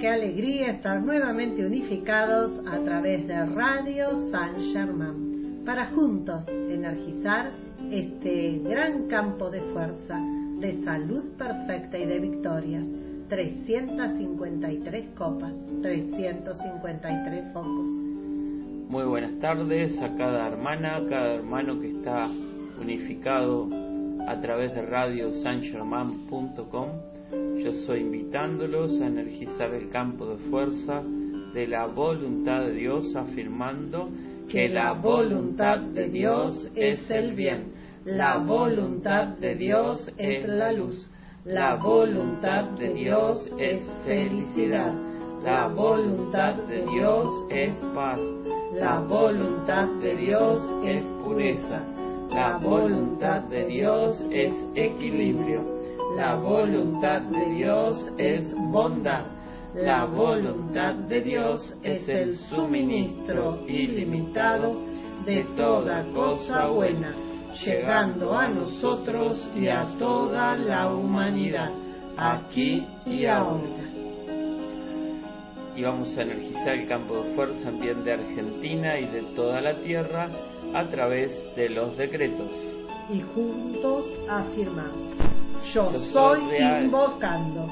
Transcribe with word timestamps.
qué 0.00 0.08
alegría 0.08 0.70
estar 0.70 1.02
nuevamente 1.02 1.64
unificados 1.64 2.58
a 2.66 2.78
través 2.84 3.28
de 3.28 3.44
Radio 3.44 4.16
San 4.30 4.58
Germán 4.72 5.60
para 5.66 5.90
juntos 5.90 6.48
energizar 6.48 7.52
este 7.90 8.60
gran 8.64 9.08
campo 9.08 9.50
de 9.50 9.60
fuerza, 9.60 10.18
de 10.58 10.72
salud 10.84 11.24
perfecta 11.36 11.98
y 11.98 12.06
de 12.06 12.18
victorias. 12.18 12.86
353 13.28 15.06
copas, 15.16 15.52
353 15.82 17.52
focos. 17.52 17.88
Muy 18.88 19.04
buenas 19.04 19.38
tardes 19.38 20.00
a 20.00 20.16
cada 20.16 20.48
hermana, 20.48 21.02
cada 21.10 21.34
hermano 21.34 21.78
que 21.78 21.90
está 21.90 22.26
unificado 22.80 23.68
a 24.26 24.40
través 24.40 24.74
de 24.74 24.82
radio 24.82 25.32
sangerman.com 25.34 27.09
yo 27.62 27.72
soy 27.72 28.00
invitándolos 28.00 29.00
a 29.00 29.06
energizar 29.06 29.74
el 29.74 29.90
campo 29.90 30.24
de 30.26 30.36
fuerza 30.50 31.02
de 31.52 31.66
la 31.66 31.86
voluntad 31.86 32.62
de 32.62 32.72
Dios 32.72 33.14
afirmando 33.14 34.08
que 34.48 34.68
la 34.68 34.92
voluntad 34.92 35.78
de 35.78 36.08
Dios 36.08 36.70
es 36.74 37.10
el 37.10 37.34
bien, 37.34 37.72
la 38.04 38.38
voluntad 38.38 39.28
de 39.38 39.56
Dios 39.56 40.10
es 40.16 40.48
la 40.48 40.72
luz, 40.72 41.10
la 41.44 41.74
voluntad 41.76 42.64
de 42.78 42.94
Dios 42.94 43.54
es 43.58 43.82
felicidad, 44.06 44.94
la 45.44 45.68
voluntad 45.68 46.54
de 46.66 46.86
Dios 46.86 47.28
es 47.50 47.74
paz, 47.94 48.20
la 48.74 49.00
voluntad 49.00 49.86
de 50.00 50.16
Dios 50.16 50.62
es 50.84 51.02
pureza, 51.22 51.82
la 52.30 52.56
voluntad 52.56 53.42
de 53.42 53.66
Dios 53.66 54.18
es 54.30 54.54
equilibrio 54.74 55.80
La 56.16 56.34
voluntad 56.34 57.22
de 57.22 57.54
Dios 57.54 58.12
es 58.18 58.54
bondad. 58.56 59.26
La 59.74 60.04
voluntad 60.04 60.94
de 60.94 61.20
Dios 61.20 61.76
es 61.84 62.08
el 62.08 62.36
suministro 62.36 63.64
ilimitado 63.68 64.74
de 65.24 65.44
toda 65.56 66.04
cosa 66.12 66.66
buena, 66.66 67.14
llegando 67.64 68.36
a 68.36 68.48
nosotros 68.48 69.48
y 69.54 69.68
a 69.68 69.84
toda 69.98 70.56
la 70.56 70.92
humanidad, 70.92 71.70
aquí 72.16 72.84
y 73.06 73.26
ahora. 73.26 73.80
Y 75.76 75.82
vamos 75.82 76.18
a 76.18 76.22
energizar 76.22 76.74
el 76.74 76.88
campo 76.88 77.22
de 77.22 77.34
fuerza 77.34 77.70
bien 77.70 78.02
de 78.02 78.14
Argentina 78.14 78.98
y 78.98 79.06
de 79.06 79.22
toda 79.36 79.60
la 79.60 79.76
Tierra 79.76 80.28
a 80.74 80.84
través 80.88 81.46
de 81.54 81.68
los 81.68 81.96
decretos. 81.96 82.89
Y 83.12 83.20
juntos 83.34 84.04
afirmamos, 84.28 85.16
yo, 85.74 85.92
soy 85.92 86.40
invocando. 86.58 87.66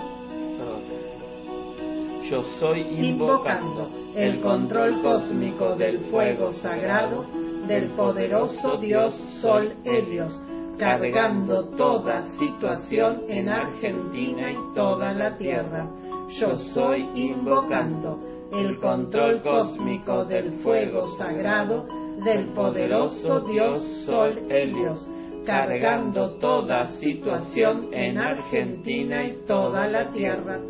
Yo 2.29 2.43
soy 2.43 2.81
invocando 2.81 3.89
el 4.15 4.41
control 4.41 5.01
cósmico 5.01 5.77
del 5.77 6.01
fuego 6.11 6.53
sagrado 6.53 7.25
del 7.69 7.91
poderoso 7.91 8.79
Dios 8.79 9.15
Sol 9.41 9.75
Helios, 9.85 10.43
cargando 10.77 11.69
toda 11.77 12.23
situación 12.23 13.23
en 13.29 13.49
Argentina 13.49 14.51
y 14.51 14.57
toda 14.75 15.13
la 15.13 15.37
Tierra. 15.39 15.89
Yo 16.31 16.57
soy 16.57 17.09
invocando 17.15 18.19
el 18.53 18.79
control 18.81 19.43
cósmico 19.43 20.25
del 20.25 20.53
fuego 20.61 21.07
sagrado 21.17 21.87
del 22.25 22.47
poderoso 22.49 23.41
Dios 23.41 23.81
Sol 24.05 24.39
Helios, 24.51 25.09
cargando 25.49 26.33
toda 26.33 26.85
situación 27.01 27.89
en 27.95 28.19
Argentina 28.19 29.25
y 29.25 29.33
toda 29.47 29.87
la 29.87 30.11
Tierra. 30.11 30.61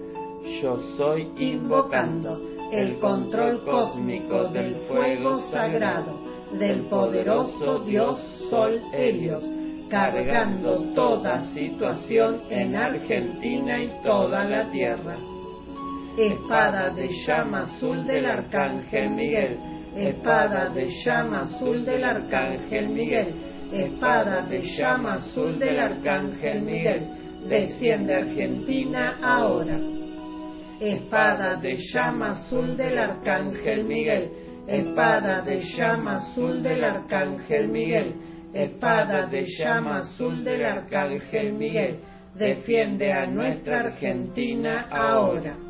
Yo 0.62 0.78
soy 0.96 1.28
invocando 1.36 2.40
el 2.70 2.96
control 3.00 3.64
cósmico 3.64 4.44
del 4.50 4.76
fuego 4.86 5.38
sagrado 5.50 6.20
del 6.52 6.82
poderoso 6.82 7.80
Dios 7.80 8.20
Sol 8.48 8.78
Helios, 8.92 9.44
cargando 9.90 10.94
toda 10.94 11.40
situación 11.40 12.42
en 12.48 12.76
Argentina 12.76 13.82
y 13.82 13.90
toda 14.04 14.44
la 14.44 14.70
Tierra. 14.70 15.16
Espada 16.16 16.90
de 16.90 17.08
llama 17.26 17.62
azul 17.62 18.06
del 18.06 18.26
Arcángel 18.26 19.10
Miguel, 19.10 19.58
espada 19.96 20.68
de 20.68 20.88
llama 21.04 21.40
azul 21.40 21.84
del 21.84 22.04
Arcángel 22.04 22.90
Miguel, 22.90 23.48
espada 23.72 24.42
de 24.42 24.62
llama 24.62 25.14
azul 25.14 25.58
del 25.58 25.78
Arcángel 25.78 26.62
Miguel, 26.62 27.08
desciende 27.48 28.14
Argentina 28.14 29.18
ahora. 29.22 29.78
Espada 30.80 31.56
de 31.56 31.76
llama 31.76 32.30
azul 32.30 32.76
del 32.76 32.98
Arcángel 32.98 33.84
Miguel, 33.84 34.30
espada 34.66 35.42
de 35.42 35.60
llama 35.60 36.16
azul 36.16 36.62
del 36.62 36.84
Arcángel 36.84 37.68
Miguel, 37.68 38.14
espada 38.52 39.26
de 39.26 39.44
llama 39.44 39.98
azul 39.98 40.44
del 40.44 40.64
Arcángel 40.64 41.52
Miguel, 41.52 41.98
defiende 42.34 43.12
a 43.12 43.26
nuestra 43.26 43.80
Argentina 43.80 44.88
ahora 44.90 45.68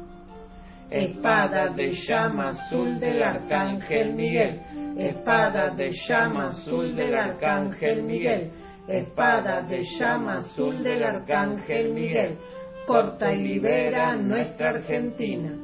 espada 0.90 1.68
de 1.68 1.92
llama 1.92 2.48
azul 2.48 2.98
del 2.98 3.22
Arcángel 3.22 4.14
Miguel, 4.14 4.60
espada 4.98 5.70
de 5.70 5.92
llama 5.92 6.48
azul 6.48 6.96
del 6.96 7.14
Arcángel 7.14 8.02
Miguel, 8.02 8.50
espada 8.88 9.62
de 9.62 9.82
llama 9.84 10.38
azul 10.38 10.82
del 10.82 11.04
Arcángel 11.04 11.94
Miguel, 11.94 12.36
corta 12.84 13.32
y 13.32 13.42
libera 13.42 14.16
nuestra 14.16 14.70
Argentina. 14.70 15.56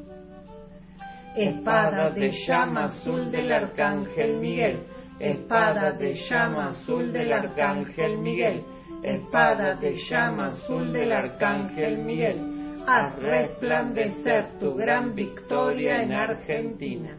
Espada 1.34 2.10
de 2.10 2.30
llama 2.30 2.84
azul 2.84 3.32
del 3.32 3.52
Arcángel 3.52 4.38
Miguel, 4.38 4.86
espada 5.18 5.90
de 5.90 6.14
llama 6.14 6.68
azul 6.68 7.12
del 7.12 7.32
Arcángel 7.32 8.18
Miguel, 8.18 8.62
espada 9.02 9.74
de 9.74 9.96
llama 9.96 10.46
azul 10.46 10.92
del 10.92 11.12
Arcángel 11.12 11.98
Miguel. 11.98 12.84
Haz 12.86 13.18
resplandecer 13.18 14.58
tu 14.60 14.74
gran 14.74 15.14
victoria 15.14 16.02
en 16.02 16.12
Argentina. 16.12 17.18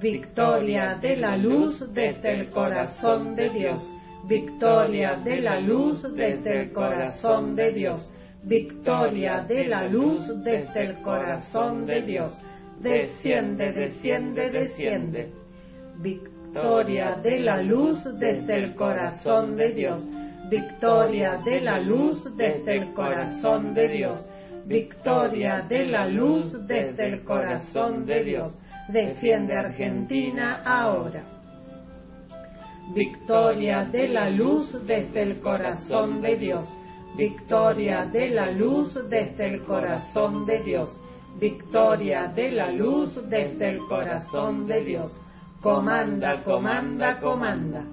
Victoria 0.00 0.98
de 1.00 1.16
la 1.16 1.36
luz 1.36 1.92
desde 1.92 2.32
el 2.32 2.50
corazón 2.50 3.36
de 3.36 3.50
Dios. 3.50 3.92
Victoria 4.26 5.16
de 5.16 5.40
la 5.40 5.60
luz 5.60 6.02
desde 6.14 6.62
el 6.62 6.72
corazón 6.72 7.54
de 7.54 7.72
Dios. 7.72 8.10
Victoria 8.42 9.44
de 9.46 9.66
la 9.66 9.86
luz 9.86 10.22
desde 10.42 10.84
el 10.84 11.02
corazón 11.02 11.86
de 11.86 12.02
Dios. 12.02 12.38
Desciende, 12.80 13.72
desciende, 13.72 14.50
desciende. 14.50 15.32
Victoria 15.98 17.16
de 17.22 17.40
la 17.40 17.62
luz 17.62 18.02
desde 18.18 18.56
el 18.56 18.74
corazón 18.74 19.56
de 19.56 19.72
Dios 19.74 20.08
victoria 20.50 21.40
de 21.44 21.60
la 21.60 21.78
luz 21.78 22.36
desde 22.36 22.78
el 22.78 22.92
corazón 22.92 23.72
de 23.72 23.88
Dios, 23.88 24.28
victoria 24.66 25.64
de 25.68 25.86
la 25.86 26.06
luz 26.06 26.66
desde 26.66 27.06
el 27.06 27.22
corazón 27.22 28.04
de 28.04 28.24
Dios. 28.24 28.58
Defiende 28.92 29.56
Argentina 29.56 30.62
ahora. 30.64 31.22
Victoria 32.92 33.84
de 33.84 34.08
la 34.08 34.28
luz 34.30 34.84
desde 34.84 35.22
el 35.22 35.40
corazón 35.40 36.20
de 36.20 36.36
Dios, 36.36 36.68
victoria 37.16 38.06
de 38.06 38.30
la 38.30 38.50
luz 38.50 38.98
desde 39.08 39.46
el 39.46 39.64
corazón 39.64 40.44
de 40.44 40.64
Dios, 40.64 41.00
victoria 41.38 42.32
de 42.34 42.50
la 42.50 42.72
luz 42.72 43.14
desde 43.28 43.70
el 43.70 43.78
corazón 43.86 44.66
de 44.66 44.82
Dios. 44.82 45.16
Comanda, 45.62 46.42
comanda, 46.42 47.20
comanda. 47.20 47.84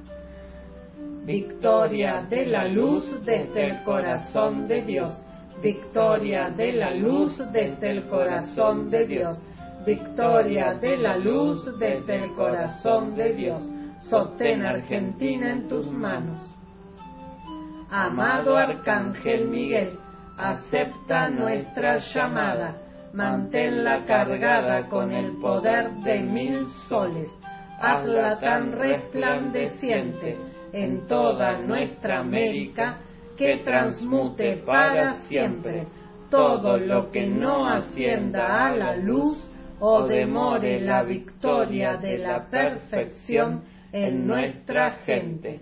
Victoria 1.26 2.26
de 2.28 2.48
la 2.48 2.68
luz 2.68 3.24
desde 3.24 3.66
el 3.66 3.84
corazón 3.84 4.68
de 4.68 4.82
Dios, 4.82 5.22
victoria 5.62 6.50
de 6.50 6.74
la 6.74 6.92
luz 6.96 7.38
desde 7.52 7.92
el 7.92 8.08
corazón 8.08 8.90
de 8.90 9.06
Dios, 9.06 9.44
victoria 9.88 10.74
de 10.74 10.98
la 10.98 11.16
luz 11.16 11.66
desde 11.80 12.26
el 12.26 12.34
corazón 12.34 13.16
de 13.16 13.34
Dios. 13.34 13.64
Sostén 14.02 14.66
Argentina 14.66 15.50
en 15.50 15.70
tus 15.70 15.90
manos. 15.90 16.44
Amado 17.90 18.58
Arcángel 18.58 19.48
Miguel, 19.48 19.98
acepta 20.38 21.30
nuestra 21.30 21.98
llamada, 22.00 22.76
manténla 23.14 24.06
cargada 24.06 24.90
con 24.90 25.14
el 25.14 25.38
poder 25.38 25.90
de 26.04 26.20
mil 26.20 26.68
soles, 26.90 27.30
hazla 27.80 28.40
tan 28.42 28.74
resplandeciente 28.74 30.38
en 30.74 31.08
toda 31.08 31.60
nuestra 31.60 32.20
América 32.20 32.98
que 33.38 33.62
transmute 33.64 34.58
para 34.66 35.14
siempre 35.30 35.88
todo 36.30 36.78
lo 36.78 37.10
que 37.10 37.26
no 37.26 37.70
ascienda 37.70 38.68
a 38.68 38.76
la 38.76 38.98
luz 38.98 39.47
o 39.80 40.08
demore 40.08 40.80
la 40.80 41.04
victoria 41.04 41.98
de 41.98 42.18
la 42.18 42.48
perfección 42.50 43.64
en 43.92 44.26
nuestra 44.26 44.92
gente. 45.06 45.62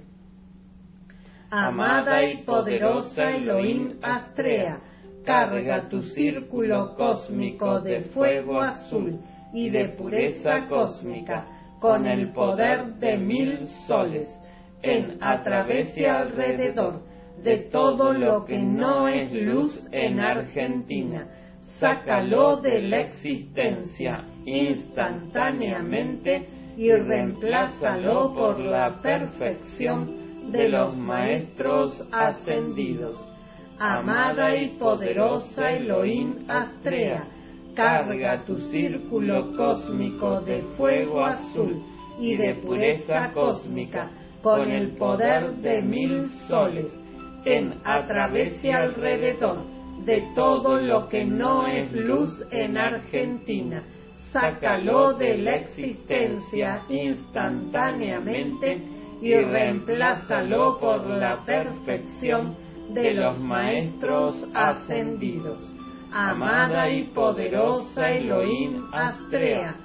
Amada 1.49 2.23
y 2.23 2.43
poderosa 2.43 3.31
Elohim 3.31 3.99
Astrea, 4.01 4.79
carga 5.25 5.87
tu 5.89 6.01
círculo 6.01 6.95
cósmico 6.95 7.79
de 7.81 8.01
fuego 8.01 8.61
azul 8.61 9.19
y 9.53 9.69
de 9.69 9.89
pureza 9.89 10.67
cósmica 10.67 11.45
con 11.79 12.05
el 12.05 12.31
poder 12.31 12.95
de 12.95 13.17
mil 13.17 13.65
soles 13.87 14.27
en, 14.81 15.17
a 15.21 15.43
través 15.43 15.95
y 15.97 16.05
alrededor 16.05 17.01
de 17.43 17.57
todo 17.71 18.13
lo 18.13 18.45
que 18.45 18.57
no 18.57 19.07
es 19.07 19.31
luz 19.33 19.87
en 19.91 20.19
Argentina. 20.19 21.27
Sácalo 21.79 22.61
de 22.61 22.83
la 22.83 23.01
existencia 23.01 24.23
instantáneamente 24.45 26.47
y 26.77 26.89
reemplázalo 26.89 28.33
por 28.33 28.59
la 28.59 29.01
perfección 29.01 30.53
de 30.53 30.69
los 30.69 30.97
maestros 30.97 32.07
ascendidos. 32.13 33.17
Amada 33.77 34.55
y 34.55 34.69
poderosa 34.79 35.71
Elohim 35.71 36.45
Astrea, 36.47 37.27
carga 37.75 38.45
tu 38.45 38.57
círculo 38.57 39.51
cósmico 39.57 40.39
de 40.41 40.61
fuego 40.77 41.25
azul 41.25 41.83
y 42.17 42.37
de 42.37 42.55
pureza 42.55 43.31
cósmica 43.33 44.09
con 44.41 44.71
el 44.71 44.95
poder 44.95 45.57
de 45.57 45.81
mil 45.81 46.29
soles, 46.47 46.97
en 47.43 47.81
a 47.83 48.07
través 48.07 48.63
alrededor 48.63 49.74
de 50.05 50.23
todo 50.35 50.77
lo 50.77 51.09
que 51.09 51.25
no 51.25 51.65
es 51.65 51.91
luz 51.91 52.43
en 52.51 52.77
Argentina. 52.77 53.83
Sácalo 54.31 55.13
de 55.13 55.37
la 55.37 55.55
existencia 55.55 56.83
instantáneamente 56.89 58.81
y 59.21 59.33
reemplázalo 59.33 60.79
por 60.79 61.07
la 61.07 61.43
perfección 61.45 62.55
de 62.93 63.13
los 63.13 63.39
maestros 63.39 64.47
ascendidos. 64.53 65.73
Amada 66.11 66.89
y 66.89 67.05
poderosa 67.05 68.09
Elohim 68.09 68.85
Astrea, 68.93 69.75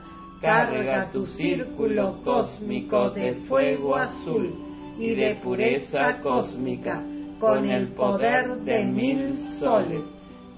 carga 0.40 1.10
tu 1.10 1.24
círculo 1.24 2.20
cósmico 2.22 3.10
de 3.10 3.34
fuego 3.48 3.96
azul 3.96 4.52
y 4.98 5.14
de 5.14 5.36
pureza 5.36 6.20
cósmica 6.22 7.02
con 7.40 7.68
el 7.68 7.88
poder 7.94 8.60
de 8.60 8.84
mil 8.84 9.34
soles 9.58 10.04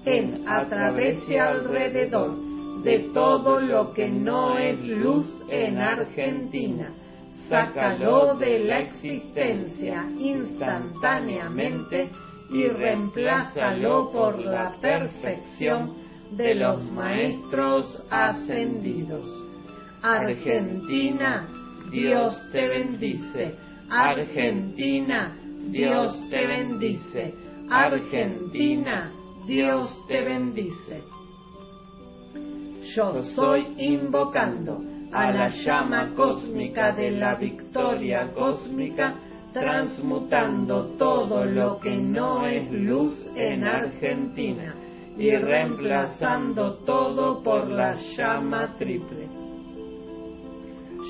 en 0.05 0.47
a 0.47 0.67
través 0.67 1.17
y 1.29 1.37
alrededor 1.37 2.35
de 2.83 3.09
todo 3.13 3.61
lo 3.61 3.93
que 3.93 4.09
no 4.09 4.57
es 4.57 4.79
luz 4.83 5.25
en 5.49 5.77
Argentina. 5.77 6.93
Sácalo 7.47 8.35
de 8.35 8.59
la 8.59 8.79
existencia 8.79 10.05
instantáneamente 10.19 12.09
y 12.51 12.67
reemplázalo 12.67 14.11
por 14.11 14.39
la 14.39 14.75
perfección 14.81 15.93
de 16.31 16.55
los 16.55 16.91
maestros 16.91 18.05
ascendidos. 18.09 19.29
Argentina, 20.01 21.47
Dios 21.91 22.41
te 22.51 22.67
bendice. 22.67 23.55
Argentina, 23.89 25.37
Dios 25.71 26.29
te 26.29 26.47
bendice. 26.47 27.33
Argentina, 27.69 29.11
Dios 29.47 30.05
te 30.07 30.21
bendice. 30.21 31.03
Yo 32.95 33.23
soy 33.23 33.73
invocando 33.77 34.81
a 35.11 35.31
la 35.31 35.47
llama 35.47 36.13
cósmica 36.15 36.91
de 36.91 37.11
la 37.11 37.35
victoria 37.35 38.31
cósmica 38.33 39.15
transmutando 39.53 40.95
todo 40.97 41.45
lo 41.45 41.79
que 41.79 41.95
no 41.95 42.45
es 42.45 42.69
luz 42.71 43.29
en 43.35 43.63
Argentina 43.63 44.75
y 45.17 45.29
reemplazando 45.31 46.77
todo 46.85 47.43
por 47.43 47.69
la 47.69 47.93
llama 48.17 48.75
triple. 48.77 49.27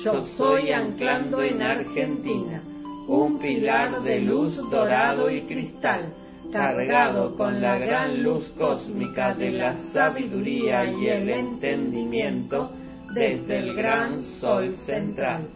Yo 0.04 0.20
soy 0.20 0.72
anclando 0.72 1.42
en 1.42 1.62
Argentina 1.62 2.62
un 3.08 3.38
pilar 3.38 4.02
de 4.02 4.20
luz 4.20 4.56
dorado 4.70 5.30
y 5.30 5.42
cristal, 5.42 6.14
cargado 6.52 7.36
con 7.36 7.60
la 7.60 7.78
gran 7.78 8.22
luz 8.22 8.48
cósmica 8.58 9.34
de 9.34 9.50
la 9.50 9.74
sabiduría 9.92 10.84
y 10.84 11.08
el 11.08 11.28
entendimiento 11.28 12.70
desde 13.14 13.58
el 13.58 13.74
gran 13.74 14.22
sol 14.22 14.74
central 14.74 15.48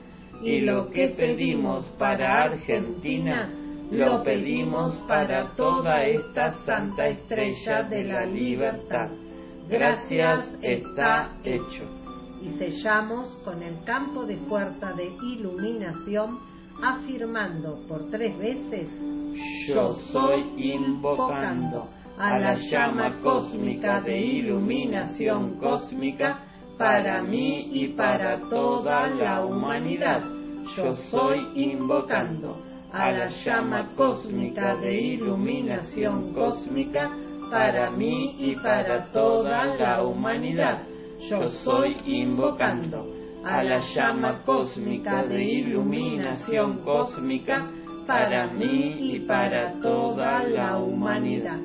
y 0.42 0.60
lo 0.60 0.90
que 0.90 1.08
pedimos 1.08 1.84
para 1.98 2.44
Argentina, 2.44 3.52
lo 3.90 4.22
pedimos 4.22 4.94
para 5.08 5.54
toda 5.56 6.04
esta 6.04 6.50
santa 6.64 7.08
estrella 7.08 7.82
de 7.84 8.04
la 8.04 8.26
libertad. 8.26 9.10
Gracias 9.68 10.56
está 10.62 11.36
hecho. 11.42 11.84
Y 12.42 12.50
sellamos 12.50 13.34
con 13.44 13.62
el 13.62 13.82
campo 13.84 14.24
de 14.24 14.36
fuerza 14.36 14.92
de 14.92 15.06
iluminación, 15.24 16.38
afirmando 16.82 17.80
por 17.88 18.10
tres 18.10 18.38
veces, 18.38 18.90
yo 19.66 19.92
soy 19.92 20.52
invocando 20.56 21.88
a 22.18 22.38
la 22.38 22.54
llama 22.54 23.20
cósmica 23.22 24.00
de 24.00 24.18
iluminación 24.18 25.58
cósmica 25.58 26.44
para 26.76 27.22
mí 27.22 27.68
y 27.72 27.88
para 27.88 28.40
toda 28.48 29.08
la 29.08 29.44
humanidad. 29.44 30.22
Yo 30.76 30.92
soy 30.94 31.46
invocando 31.54 32.62
a 32.92 33.10
la 33.12 33.28
llama 33.28 33.90
cósmica 33.96 34.76
de 34.76 35.00
iluminación 35.00 36.32
cósmica 36.32 37.10
para 37.50 37.90
mí 37.90 38.36
y 38.38 38.54
para 38.56 39.10
toda 39.10 39.76
la 39.76 40.02
humanidad. 40.02 40.82
Yo 41.28 41.48
soy 41.48 41.96
invocando 42.06 43.17
a 43.44 43.62
la 43.62 43.80
llama 43.80 44.42
cósmica 44.44 45.24
de 45.24 45.44
iluminación 45.44 46.78
cósmica 46.78 47.70
para 48.06 48.48
mí 48.48 49.14
y 49.14 49.20
para 49.20 49.80
toda 49.80 50.42
la 50.44 50.78
humanidad. 50.78 51.58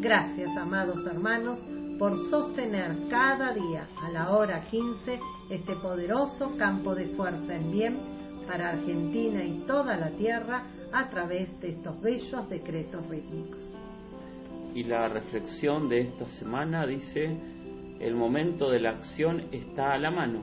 Gracias, 0.00 0.50
amados 0.56 1.06
hermanos 1.06 1.58
por 1.98 2.16
sostener 2.30 2.96
cada 3.08 3.52
día 3.52 3.86
a 4.02 4.10
la 4.10 4.30
hora 4.32 4.62
15 4.62 5.20
este 5.50 5.76
poderoso 5.76 6.56
campo 6.56 6.94
de 6.94 7.06
fuerza 7.08 7.54
en 7.54 7.70
bien 7.70 7.98
para 8.46 8.70
Argentina 8.70 9.44
y 9.44 9.64
toda 9.66 9.96
la 9.96 10.10
Tierra 10.10 10.64
a 10.92 11.08
través 11.08 11.58
de 11.60 11.68
estos 11.68 12.00
bellos 12.00 12.48
decretos 12.48 13.06
rítmicos. 13.08 13.76
Y 14.74 14.84
la 14.84 15.08
reflexión 15.08 15.88
de 15.88 16.00
esta 16.00 16.26
semana 16.26 16.86
dice, 16.86 17.36
el 18.00 18.14
momento 18.14 18.70
de 18.70 18.80
la 18.80 18.90
acción 18.90 19.48
está 19.52 19.92
a 19.92 19.98
la 19.98 20.10
mano, 20.10 20.42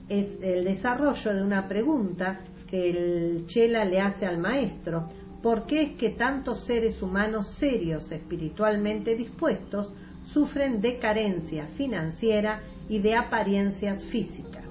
es 0.09 0.39
el 0.41 0.65
desarrollo 0.65 1.31
de 1.33 1.43
una 1.43 1.67
pregunta 1.67 2.39
que 2.67 2.89
el 2.89 3.45
Chela 3.47 3.85
le 3.85 4.01
hace 4.01 4.25
al 4.25 4.39
maestro, 4.39 5.07
¿por 5.41 5.65
qué 5.65 5.83
es 5.83 5.93
que 5.93 6.09
tantos 6.11 6.65
seres 6.65 7.01
humanos 7.01 7.47
serios, 7.51 8.11
espiritualmente 8.11 9.15
dispuestos, 9.15 9.93
sufren 10.25 10.81
de 10.81 10.97
carencia 10.97 11.67
financiera 11.77 12.61
y 12.89 12.99
de 12.99 13.15
apariencias 13.15 14.03
físicas? 14.05 14.65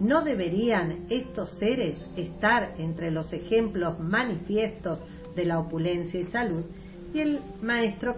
¿No 0.00 0.22
deberían 0.22 1.06
estos 1.10 1.50
seres 1.58 2.06
estar 2.16 2.74
entre 2.78 3.10
los 3.10 3.32
ejemplos 3.32 3.98
manifiestos 4.00 5.00
de 5.34 5.44
la 5.44 5.58
opulencia 5.58 6.20
y 6.20 6.24
salud? 6.24 6.64
Y 7.12 7.20
el 7.20 7.40
maestro 7.62 8.14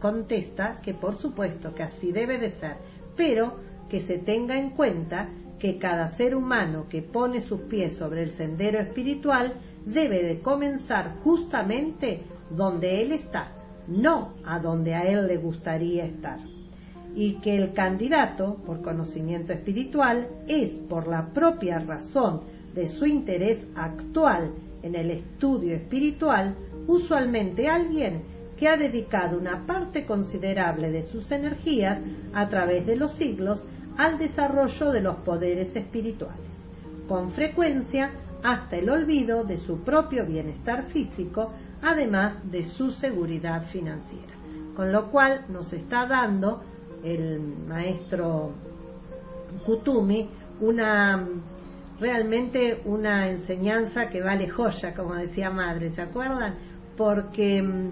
contesta 0.00 0.80
que 0.82 0.94
por 0.94 1.16
supuesto 1.16 1.74
que 1.74 1.82
así 1.82 2.12
debe 2.12 2.38
de 2.38 2.50
ser, 2.50 2.76
pero 3.16 3.56
que 3.90 4.00
se 4.00 4.18
tenga 4.18 4.58
en 4.58 4.70
cuenta 4.70 5.28
que 5.58 5.78
cada 5.78 6.08
ser 6.08 6.34
humano 6.34 6.86
que 6.88 7.02
pone 7.02 7.40
sus 7.40 7.60
pies 7.62 7.96
sobre 7.96 8.22
el 8.22 8.30
sendero 8.30 8.80
espiritual 8.80 9.54
debe 9.84 10.22
de 10.22 10.40
comenzar 10.40 11.16
justamente 11.22 12.22
donde 12.50 13.02
él 13.02 13.12
está, 13.12 13.52
no 13.86 14.32
a 14.44 14.58
donde 14.58 14.94
a 14.94 15.02
él 15.02 15.26
le 15.26 15.36
gustaría 15.36 16.04
estar. 16.04 16.38
Y 17.14 17.36
que 17.36 17.56
el 17.56 17.72
candidato, 17.72 18.56
por 18.66 18.82
conocimiento 18.82 19.52
espiritual, 19.52 20.28
es 20.48 20.72
por 20.72 21.08
la 21.08 21.28
propia 21.28 21.78
razón 21.78 22.42
de 22.74 22.88
su 22.88 23.06
interés 23.06 23.66
actual 23.74 24.52
en 24.86 24.94
el 24.94 25.10
estudio 25.10 25.74
espiritual, 25.74 26.54
usualmente 26.86 27.68
alguien 27.68 28.22
que 28.56 28.68
ha 28.68 28.76
dedicado 28.76 29.38
una 29.38 29.66
parte 29.66 30.06
considerable 30.06 30.90
de 30.90 31.02
sus 31.02 31.30
energías 31.30 32.00
a 32.32 32.48
través 32.48 32.86
de 32.86 32.96
los 32.96 33.12
siglos 33.12 33.62
al 33.98 34.18
desarrollo 34.18 34.92
de 34.92 35.00
los 35.00 35.16
poderes 35.16 35.74
espirituales, 35.74 36.68
con 37.08 37.30
frecuencia 37.30 38.12
hasta 38.42 38.76
el 38.76 38.88
olvido 38.88 39.44
de 39.44 39.56
su 39.56 39.80
propio 39.80 40.24
bienestar 40.24 40.84
físico, 40.84 41.52
además 41.82 42.50
de 42.50 42.62
su 42.62 42.92
seguridad 42.92 43.62
financiera. 43.64 44.34
Con 44.76 44.92
lo 44.92 45.10
cual 45.10 45.46
nos 45.48 45.72
está 45.72 46.06
dando 46.06 46.62
el 47.02 47.40
maestro 47.40 48.52
Kutumi 49.64 50.28
una, 50.60 51.26
realmente 51.98 52.82
una 52.84 53.28
enseñanza 53.28 54.08
que 54.08 54.20
vale 54.20 54.48
joya, 54.48 54.94
como 54.94 55.14
decía 55.14 55.50
madre, 55.50 55.90
¿se 55.90 56.02
acuerdan? 56.02 56.54
Porque 56.96 57.62
mm, 57.62 57.90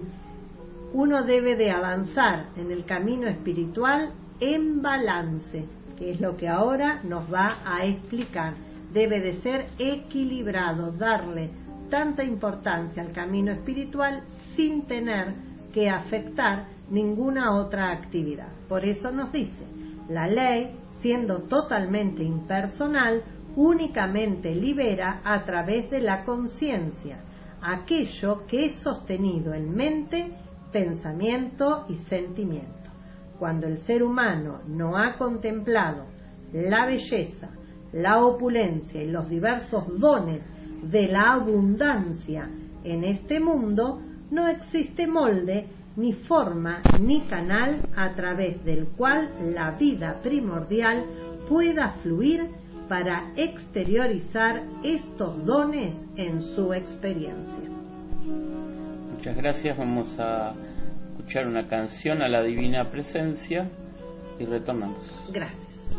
uno 0.93 1.23
debe 1.23 1.55
de 1.55 1.71
avanzar 1.71 2.47
en 2.55 2.71
el 2.71 2.85
camino 2.85 3.27
espiritual 3.27 4.11
en 4.39 4.81
balance, 4.81 5.65
que 5.97 6.11
es 6.11 6.21
lo 6.21 6.35
que 6.37 6.47
ahora 6.47 7.01
nos 7.03 7.31
va 7.33 7.57
a 7.65 7.85
explicar. 7.85 8.53
Debe 8.93 9.19
de 9.19 9.33
ser 9.33 9.65
equilibrado, 9.77 10.91
darle 10.91 11.49
tanta 11.89 12.23
importancia 12.23 13.03
al 13.03 13.11
camino 13.11 13.51
espiritual 13.51 14.23
sin 14.55 14.83
tener 14.83 15.33
que 15.73 15.89
afectar 15.89 16.67
ninguna 16.89 17.53
otra 17.55 17.91
actividad. 17.91 18.47
Por 18.69 18.85
eso 18.85 19.11
nos 19.11 19.31
dice, 19.31 19.65
la 20.09 20.27
ley, 20.27 20.77
siendo 21.01 21.39
totalmente 21.43 22.23
impersonal, 22.23 23.23
únicamente 23.55 24.53
libera 24.53 25.21
a 25.23 25.43
través 25.43 25.89
de 25.89 26.01
la 26.01 26.23
conciencia 26.23 27.19
aquello 27.61 28.45
que 28.45 28.65
es 28.65 28.75
sostenido 28.75 29.53
en 29.53 29.73
mente, 29.73 30.31
pensamiento 30.71 31.85
y 31.89 31.95
sentimiento. 31.95 32.91
Cuando 33.39 33.67
el 33.67 33.77
ser 33.79 34.03
humano 34.03 34.59
no 34.67 34.97
ha 34.97 35.17
contemplado 35.17 36.05
la 36.53 36.85
belleza, 36.85 37.49
la 37.91 38.23
opulencia 38.23 39.01
y 39.01 39.09
los 39.09 39.29
diversos 39.29 39.83
dones 39.99 40.45
de 40.83 41.07
la 41.07 41.33
abundancia 41.33 42.49
en 42.83 43.03
este 43.03 43.39
mundo, 43.39 44.01
no 44.31 44.47
existe 44.47 45.07
molde, 45.07 45.67
ni 45.95 46.13
forma, 46.13 46.81
ni 46.99 47.21
canal 47.21 47.79
a 47.95 48.13
través 48.13 48.63
del 48.63 48.87
cual 48.89 49.53
la 49.53 49.71
vida 49.71 50.19
primordial 50.21 51.05
pueda 51.47 51.91
fluir 52.03 52.49
para 52.87 53.31
exteriorizar 53.35 54.63
estos 54.83 55.45
dones 55.45 56.05
en 56.15 56.41
su 56.41 56.73
experiencia. 56.73 57.69
Muchas 59.11 59.35
gracias, 59.35 59.77
vamos 59.77 60.19
a 60.19 60.53
escuchar 61.11 61.47
una 61.47 61.67
canción 61.67 62.21
a 62.21 62.27
la 62.27 62.43
divina 62.43 62.89
presencia 62.89 63.69
y 64.39 64.45
retornamos. 64.45 65.03
Gracias. 65.31 65.97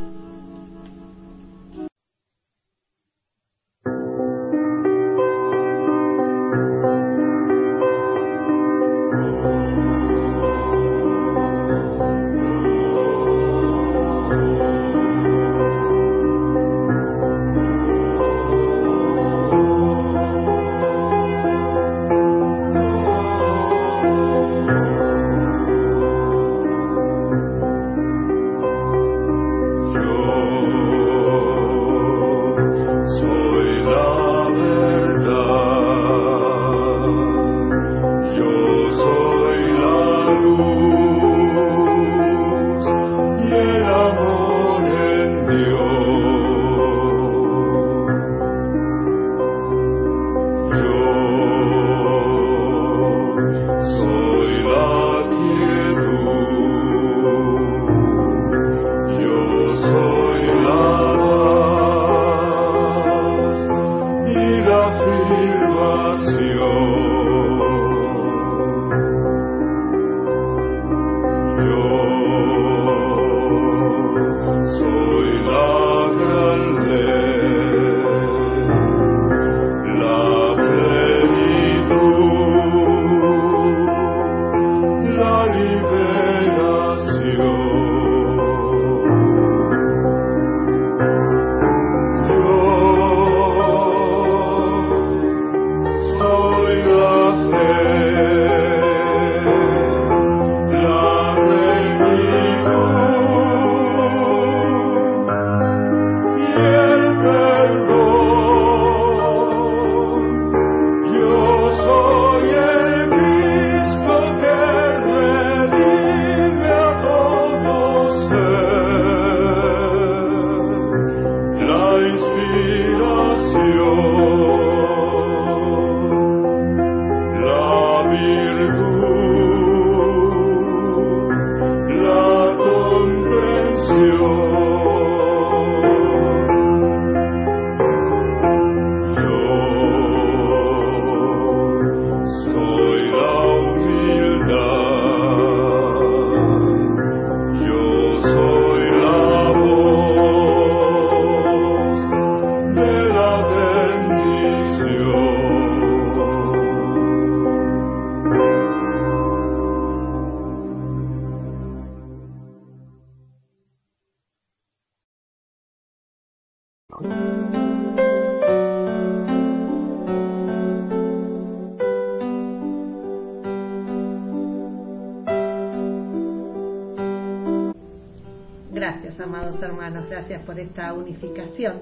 Gracias, 179.17 179.35
amados 179.35 179.63
hermanos, 179.63 180.11
gracias 180.11 180.43
por 180.43 180.61
esta 180.61 180.93
unificación 180.93 181.79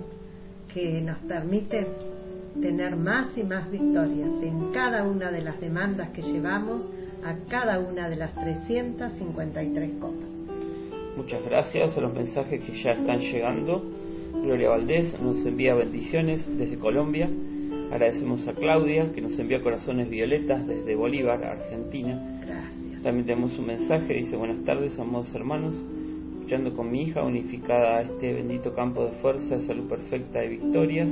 que 0.72 1.00
nos 1.00 1.18
permite 1.18 1.84
tener 2.60 2.94
más 2.94 3.36
y 3.36 3.42
más 3.42 3.68
victorias 3.72 4.30
en 4.40 4.70
cada 4.72 5.02
una 5.02 5.32
de 5.32 5.42
las 5.42 5.60
demandas 5.60 6.10
que 6.10 6.22
llevamos 6.22 6.88
a 7.24 7.34
cada 7.48 7.80
una 7.80 8.08
de 8.08 8.16
las 8.16 8.32
353 8.36 9.94
copas. 9.94 10.28
Muchas 11.16 11.44
gracias 11.44 11.98
a 11.98 12.00
los 12.02 12.14
mensajes 12.14 12.64
que 12.64 12.80
ya 12.80 12.92
están 12.92 13.18
llegando. 13.18 13.82
Gloria 14.40 14.68
Valdés 14.68 15.20
nos 15.20 15.44
envía 15.44 15.74
bendiciones 15.74 16.46
desde 16.56 16.78
Colombia. 16.78 17.28
Agradecemos 17.90 18.46
a 18.46 18.52
Claudia 18.52 19.10
que 19.12 19.22
nos 19.22 19.36
envía 19.40 19.60
corazones 19.60 20.08
violetas 20.08 20.64
desde 20.68 20.94
Bolívar, 20.94 21.42
Argentina. 21.42 22.38
Gracias. 22.46 23.02
También 23.02 23.26
tenemos 23.26 23.58
un 23.58 23.66
mensaje, 23.66 24.14
dice 24.14 24.36
buenas 24.36 24.64
tardes, 24.64 24.96
amados 25.00 25.34
hermanos 25.34 25.82
escuchando 26.44 26.76
con 26.76 26.90
mi 26.90 27.04
hija 27.04 27.22
unificada 27.22 27.96
a 27.96 28.00
este 28.02 28.35
bendito 28.35 28.74
campo 28.74 29.02
de 29.07 29.12
fuerza, 29.12 29.57
de 29.57 29.62
salud 29.62 29.88
perfecta 29.88 30.44
y 30.44 30.59
victorias. 30.59 31.09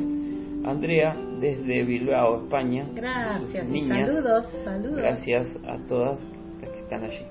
Andrea, 0.62 1.16
desde 1.40 1.84
Bilbao, 1.84 2.42
España. 2.42 2.84
Gracias, 2.94 3.66
saludos, 3.66 4.46
saludos. 4.62 4.96
Gracias 4.96 5.46
a 5.66 5.78
todas 5.88 6.20
las 6.60 6.70
que 6.70 6.80
están 6.80 7.04
allí. 7.04 7.24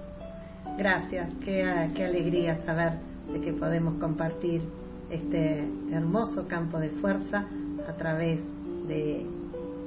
Gracias, 0.80 1.32
qué, 1.46 1.92
qué 1.96 2.06
alegría 2.06 2.58
saber 2.66 2.94
de 3.32 3.40
que 3.40 3.54
podemos 3.54 3.94
compartir 4.00 4.64
este 5.12 5.64
hermoso 5.92 6.48
campo 6.48 6.80
de 6.80 6.90
fuerza 6.90 7.46
a 7.88 7.94
través 7.98 8.44
de, 8.88 9.24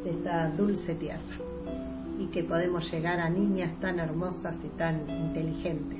de 0.04 0.10
esta 0.10 0.50
dulce 0.50 0.94
tierra 0.94 1.18
y 2.20 2.26
que 2.28 2.44
podemos 2.44 2.88
llegar 2.92 3.18
a 3.18 3.28
niñas 3.28 3.72
tan 3.80 3.98
hermosas 3.98 4.56
y 4.64 4.68
tan 4.78 5.00
inteligentes 5.10 5.98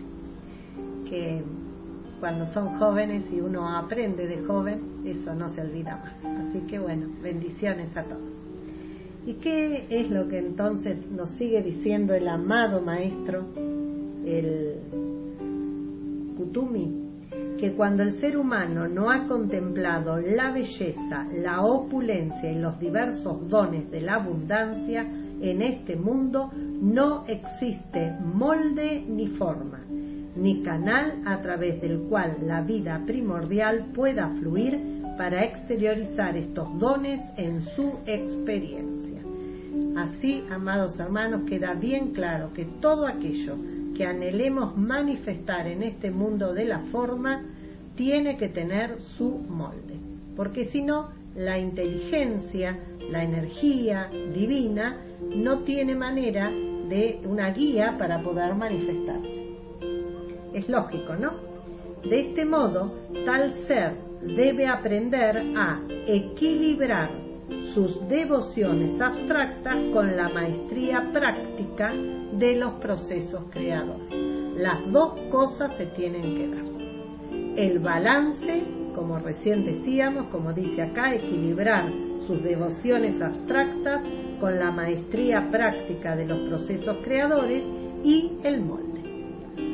que 1.11 1.43
cuando 2.25 2.47
son 2.47 2.79
jóvenes 2.79 3.23
y 3.31 3.43
uno 3.43 3.77
aprende 3.77 4.27
de 4.27 4.43
joven, 4.45 5.03
eso 5.05 5.35
no 5.35 5.51
se 5.51 5.61
olvida 5.61 5.99
más. 5.99 6.49
Así 6.49 6.61
que 6.61 6.79
bueno, 6.79 7.07
bendiciones 7.23 7.95
a 7.95 8.05
todos. 8.05 8.33
¿Y 9.27 9.35
qué 9.35 9.85
es 9.91 10.11
lo 10.11 10.27
que 10.27 10.39
entonces 10.39 11.07
nos 11.11 11.29
sigue 11.33 11.61
diciendo 11.61 12.15
el 12.15 12.27
amado 12.27 12.81
maestro, 12.81 13.45
el 14.25 14.77
Kutumi? 16.39 17.11
Que 17.59 17.75
cuando 17.75 18.03
el 18.03 18.13
ser 18.13 18.39
humano 18.39 18.89
no 18.89 19.11
ha 19.11 19.27
contemplado 19.27 20.17
la 20.17 20.51
belleza, 20.51 21.29
la 21.31 21.61
opulencia 21.61 22.51
y 22.51 22.59
los 22.59 22.81
diversos 22.81 23.47
dones 23.51 23.91
de 23.91 24.01
la 24.01 24.15
abundancia 24.15 25.03
en 25.43 25.61
este 25.61 25.95
mundo, 25.95 26.51
no 26.55 27.27
existe 27.27 28.17
molde 28.19 29.05
ni 29.07 29.27
forma 29.27 29.84
ni 30.37 30.63
canal 30.63 31.23
a 31.27 31.41
través 31.41 31.81
del 31.81 32.01
cual 32.03 32.39
la 32.47 32.61
vida 32.63 33.03
primordial 33.07 33.87
pueda 33.95 34.29
fluir 34.31 34.81
para 35.17 35.45
exteriorizar 35.45 36.37
estos 36.37 36.79
dones 36.79 37.21
en 37.37 37.63
su 37.63 37.95
experiencia. 38.07 39.21
Así, 39.97 40.45
amados 40.51 40.99
hermanos, 40.99 41.43
queda 41.49 41.75
bien 41.75 42.13
claro 42.13 42.53
que 42.53 42.65
todo 42.65 43.07
aquello 43.07 43.57
que 43.95 44.05
anhelemos 44.05 44.77
manifestar 44.77 45.69
en 45.69 45.85
este 45.85 46.11
mundo 46.11 46.53
de 46.53 46.65
la 46.65 46.81
forma 46.81 47.43
tiene 47.95 48.37
que 48.37 48.49
tener 48.49 49.01
su 49.01 49.31
molde, 49.31 49.95
porque 50.37 50.65
si 50.65 50.83
no, 50.83 51.11
la 51.37 51.59
inteligencia, 51.59 52.77
la 53.11 53.23
energía 53.23 54.11
divina 54.35 54.97
no 55.21 55.61
tiene 55.61 55.95
manera 55.95 56.51
de 56.51 57.21
una 57.25 57.51
guía 57.51 57.97
para 57.97 58.21
poder 58.21 58.55
manifestarse. 58.55 59.44
Es 60.55 60.69
lógico, 60.69 61.17
¿no? 61.17 61.33
De 62.09 62.21
este 62.21 62.45
modo, 62.45 62.93
tal 63.27 63.51
ser 63.51 63.95
debe 64.23 64.67
aprender 64.67 65.37
a 65.57 65.81
equilibrar 66.07 67.11
sus 67.75 68.09
devociones 68.09 69.01
abstractas 69.01 69.77
con 69.93 70.17
la 70.17 70.29
maestría 70.29 71.11
práctica 71.13 71.93
de 71.93 72.57
los 72.57 72.75
procesos 72.75 73.43
creadores. 73.51 74.09
Las 74.57 74.91
dos 74.93 75.15
cosas 75.31 75.77
se 75.77 75.87
tienen 75.87 76.37
que 76.37 76.49
dar. 76.49 76.65
El 77.57 77.81
balance, 77.81 78.63
como 78.95 79.19
recién 79.19 79.65
decíamos, 79.65 80.27
como 80.27 80.53
dice 80.53 80.83
acá, 80.83 81.15
equilibrar 81.15 81.91
sus 82.27 82.43
devociones 82.43 83.21
abstractas 83.21 84.03
con 84.41 84.59
la 84.59 84.71
maestría 84.71 85.49
práctica 85.51 86.17
de 86.17 86.27
los 86.27 86.39
procesos 86.49 86.97
creadores 87.05 87.65
y 88.05 88.39
el 88.45 88.61
molde. 88.63 88.94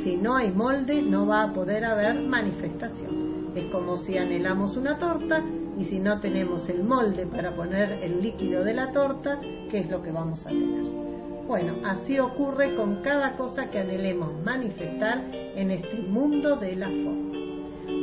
Si 0.03 0.17
no 0.17 0.37
hay 0.37 0.51
molde, 0.51 1.03
no 1.03 1.27
va 1.27 1.45
a 1.45 1.53
poder 1.53 1.85
haber 1.85 2.21
manifestación. 2.21 3.51
Es 3.55 3.65
como 3.67 3.97
si 3.97 4.17
anhelamos 4.17 4.77
una 4.77 4.99
torta 4.99 5.43
y 5.79 5.85
si 5.85 5.99
no 5.99 6.21
tenemos 6.21 6.69
el 6.69 6.85
molde 6.85 7.27
para 7.27 7.55
poner 7.55 7.93
el 8.03 8.23
líquido 8.23 8.65
de 8.65 8.75
la 8.75 8.93
torta, 8.93 9.41
¿qué 9.71 9.79
es 9.79 9.91
lo 9.91 10.03
que 10.03 10.13
vamos 10.13 10.47
a 10.47 10.51
tener? 10.51 10.85
Bueno, 11.47 11.75
así 11.85 12.19
ocurre 12.19 12.77
con 12.77 13.03
cada 13.03 13.37
cosa 13.37 13.71
que 13.71 13.81
anhelemos 13.81 14.31
manifestar 14.45 15.25
en 15.33 15.71
este 15.71 15.97
mundo 15.97 16.57
de 16.57 16.77
la 16.77 16.87
forma. 16.87 17.31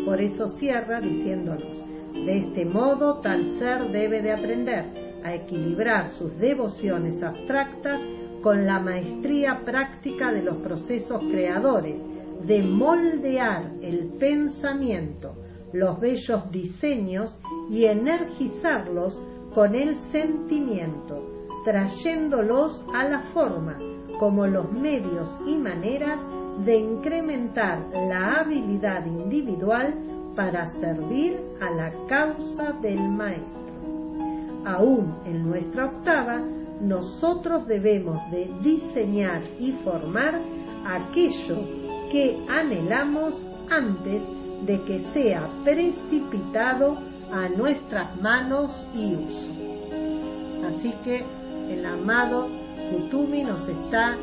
Por 0.05 0.19
eso 0.19 0.47
cierra 0.49 0.99
diciéndonos, 0.99 1.83
de 2.13 2.37
este 2.37 2.65
modo 2.65 3.19
tal 3.19 3.45
ser 3.57 3.91
debe 3.91 4.21
de 4.21 4.33
aprender 4.33 4.85
a 5.23 5.33
equilibrar 5.33 6.09
sus 6.09 6.37
devociones 6.39 7.21
abstractas 7.23 8.01
con 8.41 8.65
la 8.65 8.79
maestría 8.79 9.61
práctica 9.65 10.31
de 10.31 10.43
los 10.43 10.57
procesos 10.57 11.21
creadores, 11.29 12.03
de 12.45 12.61
moldear 12.61 13.71
el 13.81 14.13
pensamiento, 14.19 15.35
los 15.73 15.99
bellos 15.99 16.49
diseños 16.51 17.37
y 17.69 17.85
energizarlos 17.85 19.19
con 19.53 19.75
el 19.75 19.95
sentimiento, 19.95 21.23
trayéndolos 21.65 22.85
a 22.93 23.03
la 23.05 23.21
forma 23.33 23.77
como 24.19 24.47
los 24.47 24.71
medios 24.71 25.29
y 25.47 25.57
maneras 25.57 26.19
de 26.65 26.77
incrementar 26.77 27.87
la 27.93 28.39
habilidad 28.39 29.05
individual 29.05 29.93
para 30.35 30.65
servir 30.67 31.39
a 31.61 31.69
la 31.71 31.91
causa 32.07 32.73
del 32.81 33.09
maestro. 33.09 33.73
Aún 34.65 35.15
en 35.25 35.47
nuestra 35.47 35.85
octava 35.85 36.43
nosotros 36.81 37.67
debemos 37.67 38.19
de 38.31 38.49
diseñar 38.61 39.41
y 39.59 39.71
formar 39.83 40.39
aquello 40.85 41.57
que 42.11 42.37
anhelamos 42.47 43.33
antes 43.69 44.23
de 44.65 44.81
que 44.83 44.99
sea 44.99 45.49
precipitado 45.63 46.97
a 47.31 47.49
nuestras 47.49 48.15
manos 48.21 48.71
y 48.93 49.15
uso. 49.15 49.51
Así 50.67 50.93
que 51.03 51.25
el 51.69 51.85
amado 51.85 52.47
Kutumi 52.91 53.43
nos 53.43 53.67
está 53.67 54.17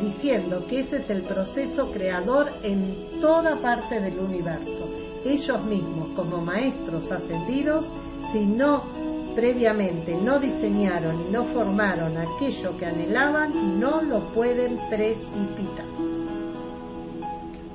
diciendo 0.00 0.66
que 0.68 0.80
ese 0.80 0.96
es 0.96 1.10
el 1.10 1.22
proceso 1.22 1.90
creador 1.90 2.50
en 2.62 3.20
toda 3.20 3.56
parte 3.56 4.00
del 4.00 4.18
universo. 4.18 4.88
Ellos 5.24 5.64
mismos, 5.64 6.08
como 6.14 6.38
maestros 6.38 7.10
ascendidos, 7.10 7.86
si 8.32 8.44
no 8.44 8.84
previamente 9.36 10.14
no 10.14 10.40
diseñaron 10.40 11.28
y 11.28 11.30
no 11.30 11.44
formaron 11.44 12.16
aquello 12.16 12.76
que 12.78 12.86
anhelaban, 12.86 13.78
no 13.78 14.00
lo 14.00 14.32
pueden 14.32 14.78
precipitar. 14.88 15.84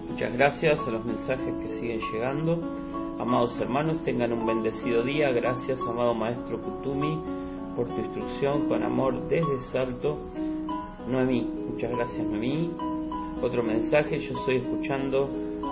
Muchas 0.10 0.34
gracias 0.34 0.88
a 0.88 0.92
los 0.92 1.06
mensajes 1.06 1.54
que 1.62 1.70
siguen 1.70 2.02
llegando. 2.12 2.60
Amados 3.20 3.62
hermanos, 3.62 4.04
tengan 4.04 4.34
un 4.34 4.46
bendecido 4.46 5.04
día. 5.04 5.32
Gracias, 5.32 5.80
amado 5.88 6.16
Maestro 6.16 6.60
Kutumi, 6.60 7.22
por 7.76 7.88
tu 7.88 7.98
instrucción 8.00 8.68
con 8.68 8.84
amor 8.84 9.28
desde 9.30 9.60
Salto. 9.72 10.18
Noemí, 11.08 11.44
muchas 11.70 11.92
gracias, 11.92 12.26
Noemí. 12.26 12.72
Otro 13.40 13.62
mensaje, 13.62 14.18
yo 14.18 14.34
estoy 14.34 14.58
escuchando 14.58 15.30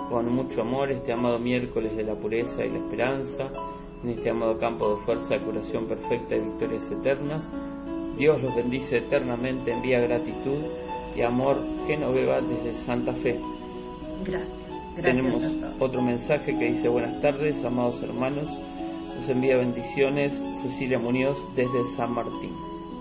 con 0.08 0.32
mucho 0.32 0.62
amor 0.62 0.92
este 0.92 1.12
amado 1.12 1.40
miércoles 1.40 1.96
de 1.96 2.04
la 2.04 2.14
pureza 2.14 2.64
y 2.64 2.70
la 2.70 2.78
esperanza 2.78 3.50
en 4.02 4.10
este 4.10 4.30
amado 4.30 4.58
campo 4.58 4.96
de 4.96 5.02
fuerza, 5.04 5.38
curación 5.38 5.86
perfecta 5.86 6.36
y 6.36 6.40
victorias 6.40 6.90
eternas. 6.90 7.48
Dios 8.16 8.42
los 8.42 8.54
bendice 8.54 8.98
eternamente, 8.98 9.72
envía 9.72 10.00
gratitud 10.00 10.64
y 11.16 11.22
amor 11.22 11.62
Genoveva 11.86 12.40
desde 12.40 12.76
Santa 12.84 13.12
Fe. 13.14 13.40
Gracias. 14.24 14.60
Tenemos 15.02 15.42
otro 15.78 16.02
mensaje 16.02 16.58
que 16.58 16.72
dice 16.72 16.88
buenas 16.88 17.20
tardes, 17.22 17.64
amados 17.64 18.02
hermanos. 18.02 18.48
Nos 19.16 19.28
envía 19.28 19.56
bendiciones 19.56 20.32
Cecilia 20.62 20.98
Muñoz 20.98 21.36
desde 21.54 21.84
San 21.96 22.12
Martín. 22.12 22.54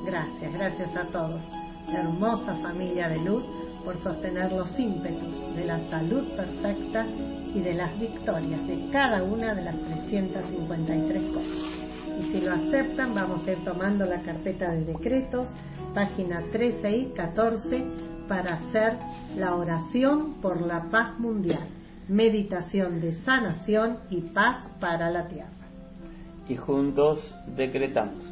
Gracias, 0.05 0.53
gracias 0.53 0.95
a 0.95 1.05
todos. 1.07 1.41
La 1.87 2.01
hermosa 2.01 2.55
familia 2.61 3.09
de 3.09 3.19
luz 3.19 3.43
por 3.83 3.97
sostener 3.97 4.51
los 4.51 4.77
ímpetus 4.79 5.55
de 5.55 5.65
la 5.65 5.79
salud 5.89 6.27
perfecta 6.35 7.05
y 7.53 7.61
de 7.61 7.73
las 7.73 7.99
victorias 7.99 8.65
de 8.67 8.89
cada 8.91 9.23
una 9.23 9.55
de 9.55 9.63
las 9.63 9.77
353 9.77 11.23
cosas. 11.33 11.89
Y 12.19 12.23
si 12.31 12.41
lo 12.45 12.53
aceptan, 12.53 13.15
vamos 13.15 13.47
a 13.47 13.51
ir 13.51 13.63
tomando 13.63 14.05
la 14.05 14.21
carpeta 14.21 14.71
de 14.71 14.85
decretos, 14.85 15.47
página 15.93 16.43
13 16.51 16.97
y 16.97 17.05
14, 17.15 17.83
para 18.27 18.53
hacer 18.53 18.93
la 19.35 19.55
oración 19.55 20.35
por 20.41 20.61
la 20.61 20.89
paz 20.91 21.17
mundial, 21.19 21.63
meditación 22.07 23.01
de 23.01 23.13
sanación 23.13 23.99
y 24.09 24.21
paz 24.21 24.69
para 24.79 25.09
la 25.09 25.27
tierra. 25.27 25.49
Y 26.47 26.55
juntos 26.55 27.35
decretamos. 27.55 28.23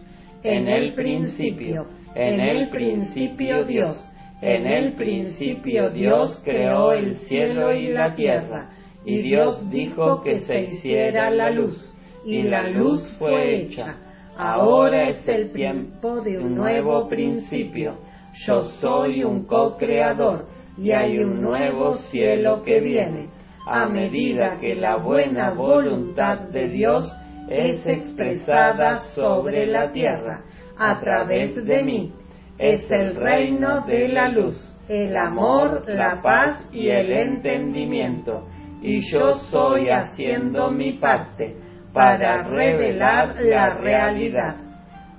En 0.44 0.68
el 0.68 0.94
principio, 0.94 1.88
en 2.14 2.40
el 2.40 2.70
principio 2.70 3.66
Dios, 3.66 3.98
en 4.42 4.68
el 4.68 4.94
principio 4.94 5.90
Dios 5.90 6.42
creó 6.44 6.92
el 6.92 7.16
cielo 7.16 7.74
y 7.74 7.88
la 7.88 8.16
tierra 8.16 8.70
y 9.08 9.22
Dios 9.22 9.70
dijo 9.70 10.22
que 10.22 10.40
se 10.40 10.64
hiciera 10.64 11.32
la 11.32 11.50
luz, 11.50 11.96
y 12.26 12.44
la 12.44 12.68
luz 12.68 13.10
fue 13.18 13.56
hecha. 13.56 13.96
Ahora 14.38 15.08
es 15.08 15.26
el 15.30 15.54
tiempo 15.54 16.20
de 16.20 16.38
un 16.38 16.56
nuevo 16.56 17.08
principio. 17.08 18.00
Yo 18.46 18.66
soy 18.66 19.24
un 19.24 19.46
co-creador 19.46 20.48
y 20.78 20.92
hay 20.92 21.20
un 21.20 21.42
nuevo 21.42 21.96
cielo 21.96 22.64
que 22.64 22.82
viene, 22.82 23.30
a 23.66 23.88
medida 23.88 24.58
que 24.60 24.76
la 24.76 24.98
buena 24.98 25.52
voluntad 25.52 26.40
de 26.50 26.68
Dios 26.68 27.10
es 27.50 27.88
expresada 27.88 29.00
sobre 29.16 29.68
la 29.68 29.90
tierra 29.94 30.44
a 30.78 31.00
través 31.00 31.56
de 31.66 31.84
mí. 31.84 32.12
Es 32.58 32.90
el 32.92 33.16
reino 33.16 33.86
de 33.86 34.08
la 34.08 34.30
luz, 34.30 34.58
el 34.90 35.16
amor, 35.16 35.84
la 35.88 36.22
paz 36.22 36.70
y 36.74 36.90
el 36.90 37.12
entendimiento 37.12 38.44
y 38.82 39.00
yo 39.12 39.34
soy 39.34 39.90
haciendo 39.90 40.72
mi 40.72 40.94
parte 40.94 41.56
para 41.94 42.44
revelar 42.44 43.36
la 43.42 43.76
realidad. 43.76 44.56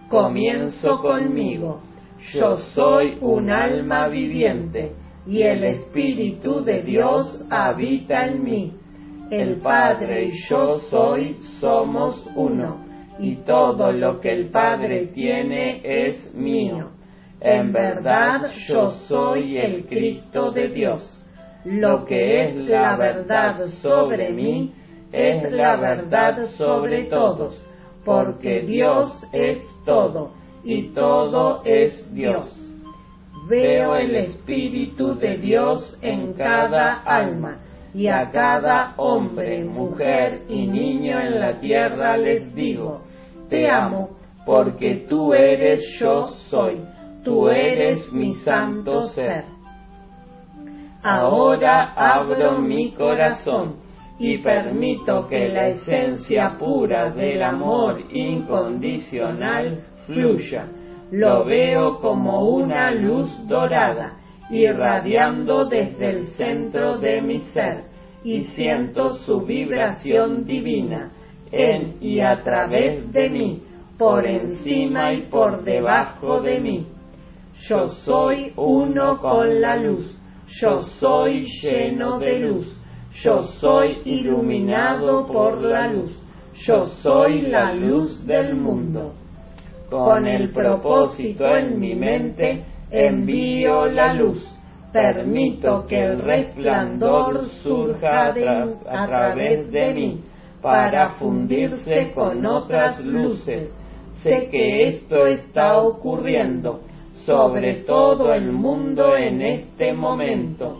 comienzo 0.08 1.02
conmigo. 1.02 1.82
Yo 2.32 2.56
soy 2.56 3.18
un 3.20 3.50
alma 3.50 4.08
viviente 4.08 4.92
y 5.26 5.42
el 5.42 5.64
Espíritu 5.64 6.64
de 6.64 6.82
Dios 6.82 7.46
habita 7.50 8.26
en 8.26 8.42
mí. 8.42 8.72
El 9.30 9.60
Padre 9.60 10.28
y 10.28 10.30
yo 10.48 10.76
soy 10.76 11.34
somos 11.60 12.26
uno, 12.34 12.86
y 13.18 13.36
todo 13.44 13.92
lo 13.92 14.18
que 14.20 14.32
el 14.32 14.48
Padre 14.48 15.08
tiene 15.08 15.82
es 15.84 16.34
mío. 16.34 16.92
En 17.40 17.72
verdad 17.72 18.50
yo 18.66 18.90
soy 18.90 19.58
el 19.58 19.86
Cristo 19.86 20.50
de 20.50 20.68
Dios. 20.68 21.14
Lo 21.64 22.04
que 22.04 22.44
es 22.44 22.56
la 22.56 22.96
verdad 22.96 23.60
sobre 23.82 24.30
mí 24.30 24.72
es 25.12 25.50
la 25.52 25.76
verdad 25.76 26.46
sobre 26.56 27.04
todos, 27.04 27.64
porque 28.04 28.62
Dios 28.62 29.24
es 29.32 29.60
todo 29.84 30.32
y 30.64 30.88
todo 30.94 31.62
es 31.64 32.12
Dios. 32.12 32.54
Veo 33.48 33.94
el 33.94 34.16
Espíritu 34.16 35.14
de 35.14 35.38
Dios 35.38 35.98
en 36.02 36.34
cada 36.34 37.02
alma 37.04 37.58
y 37.94 38.08
a 38.08 38.30
cada 38.30 38.94
hombre, 38.96 39.64
mujer 39.64 40.42
y 40.48 40.66
niño 40.66 41.18
en 41.20 41.40
la 41.40 41.58
tierra 41.58 42.16
les 42.16 42.54
digo, 42.54 43.02
te 43.48 43.70
amo 43.70 44.10
porque 44.44 45.06
tú 45.08 45.32
eres 45.32 45.98
yo 45.98 46.26
soy, 46.50 46.80
tú 47.28 47.46
eres 47.50 48.10
mi 48.10 48.32
santo 48.36 49.02
ser. 49.02 49.44
Ahora 51.02 51.92
abro 51.94 52.58
mi 52.58 52.92
corazón 52.92 53.76
y 54.18 54.38
permito 54.38 55.28
que 55.28 55.48
la 55.50 55.68
esencia 55.68 56.56
pura 56.58 57.10
del 57.10 57.42
amor 57.42 58.00
incondicional 58.10 59.82
fluya. 60.06 60.68
Lo 61.10 61.44
veo 61.44 62.00
como 62.00 62.48
una 62.48 62.90
luz 62.92 63.30
dorada 63.46 64.16
irradiando 64.50 65.66
desde 65.66 66.10
el 66.10 66.26
centro 66.28 66.96
de 66.96 67.20
mi 67.20 67.40
ser 67.40 67.84
y 68.24 68.44
siento 68.44 69.10
su 69.10 69.42
vibración 69.42 70.46
divina 70.46 71.12
en 71.52 71.98
y 72.00 72.20
a 72.20 72.42
través 72.42 73.12
de 73.12 73.28
mí, 73.28 73.62
por 73.98 74.26
encima 74.26 75.12
y 75.12 75.22
por 75.22 75.62
debajo 75.62 76.40
de 76.40 76.60
mí. 76.60 76.86
Yo 77.66 77.86
soy 77.86 78.52
uno 78.56 79.18
con 79.18 79.60
la 79.60 79.76
luz, 79.76 80.18
yo 80.46 80.78
soy 80.78 81.46
lleno 81.62 82.18
de 82.18 82.38
luz 82.40 82.78
yo 83.22 83.42
soy 83.42 84.02
iluminado 84.04 85.26
por 85.26 85.60
la 85.60 85.88
luz. 85.88 86.16
Yo 86.54 86.84
soy 87.02 87.42
la 87.42 87.72
luz 87.72 88.24
del 88.26 88.54
mundo. 88.54 89.12
Con 89.90 90.26
el 90.26 90.52
propósito 90.52 91.44
en 91.56 91.80
mi 91.80 91.94
mente 91.94 92.64
envío 92.90 93.86
la 93.86 94.14
luz. 94.14 94.54
Permito 94.92 95.84
que 95.88 96.00
el 96.00 96.20
resplandor 96.20 97.48
surja 97.62 98.28
a 98.28 99.06
través 99.06 99.70
de 99.70 99.94
mí 99.94 100.20
para 100.62 101.10
fundirse 101.14 102.12
con 102.14 102.46
otras 102.46 103.04
luces. 103.04 103.74
Sé 104.22 104.48
que 104.50 104.88
esto 104.88 105.26
está 105.26 105.78
ocurriendo 105.78 106.80
sobre 107.28 107.84
todo 107.84 108.32
el 108.32 108.52
mundo 108.52 109.14
en 109.14 109.42
este 109.42 109.92
momento 109.92 110.78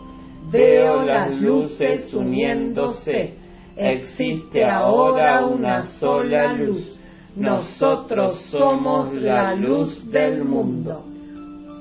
veo 0.51 1.03
las 1.03 1.29
luces 1.29 2.11
uniéndose. 2.11 3.35
Existe 3.77 4.65
ahora 4.65 5.45
una 5.45 5.83
sola 5.83 6.51
luz. 6.53 6.99
Nosotros 7.35 8.41
somos 8.49 9.13
la 9.13 9.53
luz 9.53 10.09
del 10.09 10.43
mundo. 10.43 11.05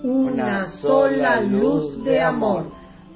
Una 0.04 0.64
sola 0.64 1.40
luz 1.40 2.04
de 2.04 2.20
amor, 2.20 2.70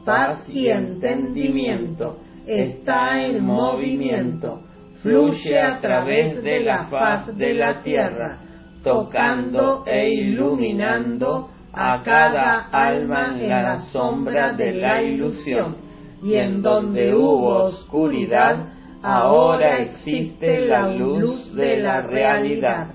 paz 0.07 0.49
y 0.49 0.69
entendimiento 0.69 2.17
está 2.47 3.23
en 3.23 3.45
movimiento. 3.45 4.63
Fluye 5.03 5.61
a 5.61 5.79
través 5.81 6.43
de 6.43 6.61
la 6.61 6.87
faz 6.87 7.27
de 7.37 7.53
la 7.53 7.83
tierra, 7.83 8.41
tocando 8.83 9.85
e 9.87 10.13
iluminando 10.15 11.49
a 11.73 12.03
cada 12.03 12.69
alma 12.71 13.35
en 13.39 13.49
la 13.49 13.79
sombra 13.79 14.53
de 14.53 14.73
la 14.73 15.03
ilusión, 15.03 15.77
y 16.23 16.35
en 16.35 16.63
donde 16.63 17.15
hubo 17.15 17.65
oscuridad, 17.65 18.69
ahora 19.03 19.79
existe 19.79 20.67
la 20.67 20.89
luz 20.89 21.55
de 21.55 21.79
la 21.79 22.03
realidad, 22.03 22.89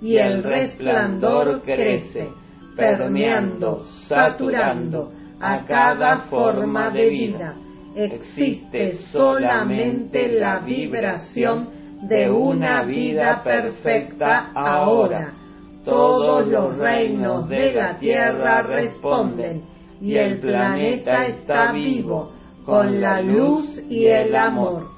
y 0.00 0.16
el 0.16 0.42
resplandor 0.42 1.62
crece, 1.62 2.28
permeando, 2.76 3.82
saturando 4.06 5.12
a 5.40 5.64
cada 5.64 6.20
forma 6.22 6.90
de 6.90 7.08
vida. 7.08 7.56
Existe 7.96 8.92
solamente 8.92 10.38
la 10.38 10.60
vibración 10.60 11.77
de 12.02 12.30
una 12.30 12.84
vida 12.84 13.42
perfecta 13.42 14.52
ahora. 14.54 15.34
todos 15.84 16.46
los 16.46 16.76
reinos 16.76 17.48
de 17.48 17.72
la 17.72 17.96
tierra 17.96 18.60
responden 18.60 19.62
y 20.02 20.16
el 20.16 20.38
planeta 20.38 21.24
está 21.24 21.72
vivo 21.72 22.30
con 22.66 23.00
la 23.00 23.22
luz 23.22 23.80
y 23.88 24.06
el 24.06 24.36
amor. 24.36 24.88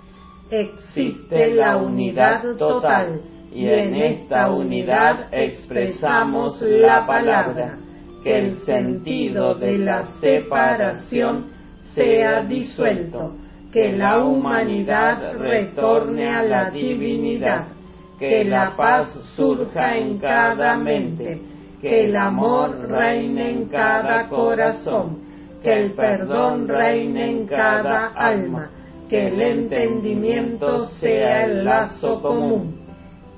Existe 0.51 1.55
la 1.55 1.77
unidad 1.77 2.57
total 2.57 3.21
y 3.53 3.67
en 3.69 3.95
esta 3.95 4.51
unidad 4.51 5.29
expresamos 5.33 6.61
la 6.63 7.07
palabra, 7.07 7.79
que 8.25 8.39
el 8.39 8.57
sentido 8.57 9.55
de 9.55 9.79
la 9.79 10.03
separación 10.21 11.51
sea 11.95 12.43
disuelto, 12.45 13.35
que 13.73 13.93
la 13.93 14.25
humanidad 14.25 15.35
retorne 15.39 16.29
a 16.29 16.43
la 16.43 16.71
divinidad 16.71 17.81
que 18.21 18.45
la 18.45 18.77
paz 18.77 19.15
surja 19.35 19.97
en 19.97 20.19
cada 20.19 20.77
mente, 20.77 21.41
que 21.81 22.05
el 22.05 22.15
amor 22.15 22.87
reine 22.87 23.51
en 23.51 23.65
cada 23.71 24.29
corazón, 24.29 25.21
que 25.63 25.73
el 25.73 25.93
perdón 25.93 26.69
reine 26.69 27.31
en 27.31 27.47
cada 27.47 28.09
alma, 28.09 28.71
que 29.09 29.29
el 29.29 29.41
entendimiento 29.41 30.85
sea 30.85 31.47
el 31.47 31.65
lazo 31.65 32.21
común. 32.21 32.79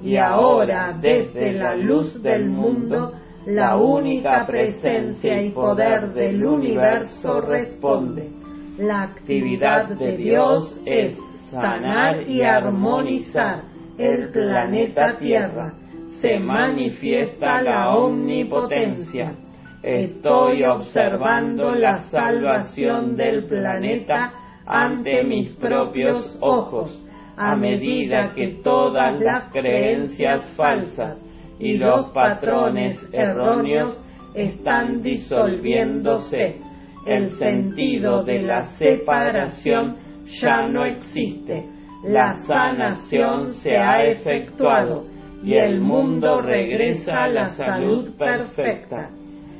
Y 0.02 0.16
ahora, 0.16 0.98
desde 1.00 1.52
la 1.52 1.76
luz 1.76 2.20
del 2.20 2.50
mundo, 2.50 3.12
la 3.46 3.76
única 3.76 4.44
presencia 4.44 5.40
y 5.40 5.50
poder 5.50 6.12
del 6.12 6.44
universo 6.44 7.40
responde. 7.40 8.41
La 8.82 9.02
actividad 9.02 9.90
de 9.90 10.16
Dios 10.16 10.76
es 10.84 11.16
sanar 11.52 12.28
y 12.28 12.42
armonizar 12.42 13.62
el 13.96 14.30
planeta 14.30 15.18
Tierra, 15.20 15.72
se 16.20 16.40
manifiesta 16.40 17.62
la 17.62 17.94
omnipotencia. 17.94 19.36
Estoy 19.84 20.64
observando 20.64 21.76
la 21.76 21.98
salvación 22.10 23.14
del 23.14 23.44
planeta 23.44 24.32
ante 24.66 25.22
mis 25.22 25.52
propios 25.52 26.36
ojos, 26.40 27.06
a 27.36 27.54
medida 27.54 28.32
que 28.34 28.62
todas 28.64 29.16
las 29.20 29.48
creencias 29.52 30.42
falsas 30.56 31.22
y 31.60 31.76
los 31.76 32.10
patrones 32.10 32.98
erróneos 33.12 34.02
están 34.34 35.02
disolviéndose. 35.04 36.71
El 37.06 37.30
sentido 37.30 38.24
de 38.24 38.42
la 38.42 38.62
separación 38.62 39.96
ya 40.40 40.68
no 40.68 40.84
existe 40.84 41.66
la 42.02 42.34
sanación 42.34 43.52
se 43.52 43.76
ha 43.76 44.02
efectuado 44.02 45.04
y 45.44 45.54
el 45.54 45.80
mundo 45.80 46.40
regresa 46.40 47.24
a 47.24 47.28
la 47.28 47.46
salud 47.46 48.16
perfecta. 48.16 49.10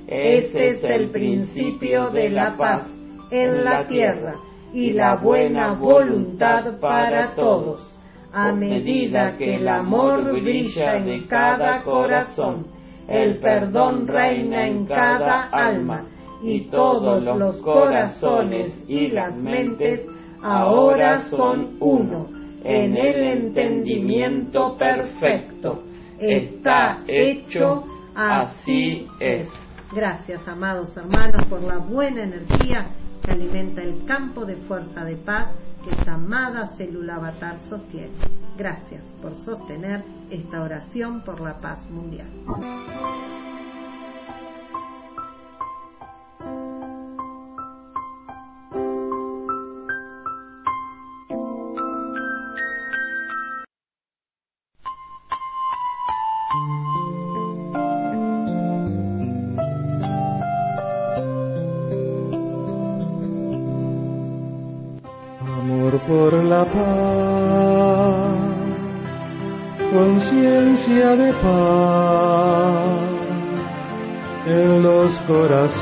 Ese 0.09 0.67
es 0.67 0.85
el 0.85 1.11
principio 1.11 2.11
de 2.11 2.31
la 2.31 2.57
paz 2.57 2.93
en 3.31 3.65
la 3.65 3.87
tierra 3.87 4.35
y 4.73 4.93
la 4.93 5.17
buena 5.17 5.75
voluntad 5.75 6.81
para 6.81 7.33
todos. 7.35 7.97
A 8.33 8.51
medida 8.51 9.37
que 9.37 9.57
el 9.57 9.69
amor 9.69 10.33
brilla 10.43 10.97
en 10.97 11.29
cada 11.29 11.83
corazón, 11.83 12.67
el 13.07 13.39
perdón 13.39 14.09
reina 14.09 14.67
en 14.67 14.87
cada 14.87 15.49
alma 15.51 16.07
y 16.43 16.63
todos 16.63 17.23
los 17.23 17.57
corazones 17.59 18.85
y 18.89 19.09
las 19.09 19.37
mentes 19.37 20.07
ahora 20.43 21.21
son 21.29 21.77
uno 21.81 22.29
en 22.65 22.97
el 22.97 23.45
entendimiento 23.45 24.77
perfecto. 24.77 25.85
Está 26.19 27.03
hecho, 27.07 27.85
así 28.15 29.09
es. 29.21 29.49
Gracias, 29.95 30.47
amados 30.49 30.97
hermanos, 30.97 31.45
por 31.49 31.63
la 31.63 31.79
buena 31.79 32.23
energía 32.25 32.91
que 33.23 33.33
alimenta 33.33 33.83
el 33.83 34.05
campo 34.05 34.45
de 34.45 34.57
fuerza 34.57 35.05
de 35.05 35.17
paz 35.17 35.55
que 35.85 35.91
esta 35.91 36.15
amada 36.15 36.67
célula 36.77 37.17
avatar 37.17 37.59
sostiene. 37.59 38.13
Gracias 38.57 39.05
por 39.21 39.35
sostener 39.35 40.05
esta 40.31 40.63
oración 40.63 41.23
por 41.23 41.41
la 41.41 41.61
paz 41.61 41.89
mundial. 41.91 42.29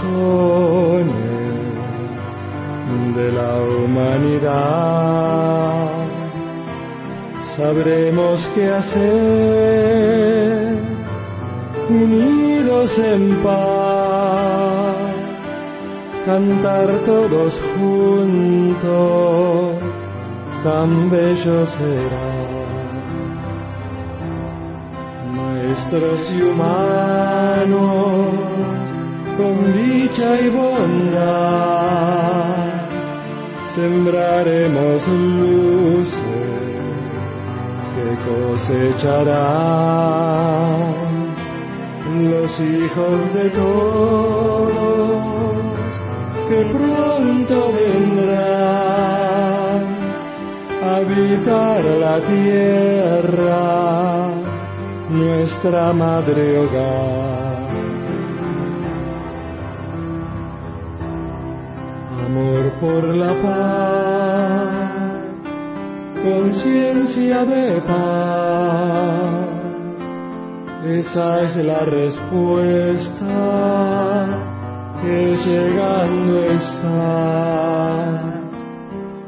Corazones 0.03 1.31
de 3.17 3.33
la 3.33 3.61
humanidad. 3.61 5.09
Sabremos 7.57 8.47
qué 8.55 8.69
hacer, 8.69 9.09
unidos 11.89 12.97
en 12.99 13.43
paz, 13.43 14.95
cantar 16.25 17.01
todos 17.05 17.61
juntos 17.77 19.81
tan 20.63 21.11
bello 21.11 21.67
será. 21.67 22.31
Nuestros 25.33 26.31
y 26.35 26.43
humanos, 26.43 28.35
con 29.41 29.73
dicha 29.73 30.39
y 30.39 30.51
bondad, 30.51 31.31
sembraremos 33.75 35.09
luces 35.09 36.13
que 37.95 38.09
cosecharán 38.29 39.31
los 42.31 42.61
hijos 42.61 43.19
de 43.35 43.51
todos 43.51 44.71
que 46.51 46.61
pronto 46.77 47.73
vendrán 47.73 48.71
habitar 50.83 51.83
la 51.85 52.21
tierra, 52.21 53.61
nuestra 55.09 55.93
madre 55.95 56.59
hogar. 56.59 57.40
Amor 62.31 62.71
por 62.81 63.03
la 63.13 63.35
paz, 63.43 64.93
conciencia 66.23 67.45
de 67.45 67.81
paz, 67.83 69.49
esa 70.87 71.43
es 71.43 71.57
la 71.57 71.81
respuesta 71.87 73.27
que 75.03 75.37
llegando 75.45 76.39
está. 76.53 76.95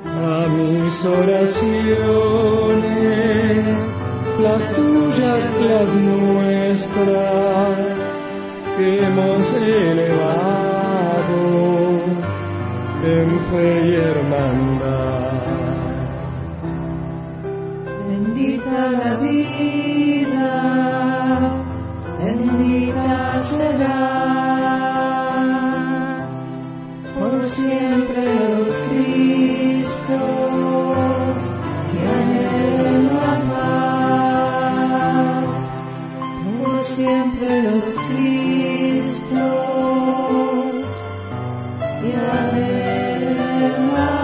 A 0.07 0.47
mis 0.57 1.05
oraciones, 1.05 1.59
las 4.39 4.73
tuyas, 4.77 5.51
las 5.61 5.93
nuestras, 5.97 7.79
hemos 8.79 9.47
elevado 9.61 10.93
en. 13.03 14.93
Bendita 18.09 18.91
la 18.93 19.17
vida, 19.17 20.53
bendita 22.21 23.43
será 23.45 24.03
por 27.19 27.35
siempre 27.49 28.23
los 28.25 28.69
que 31.91 32.01
anhelen 32.09 33.05
la 33.15 33.35
paz, 34.31 34.77
por 36.47 36.77
siempre 36.85 37.51
los 37.63 37.87
Cristos 38.09 39.43
y 42.05 42.07
anhelen 43.75 43.95
la 43.95 44.22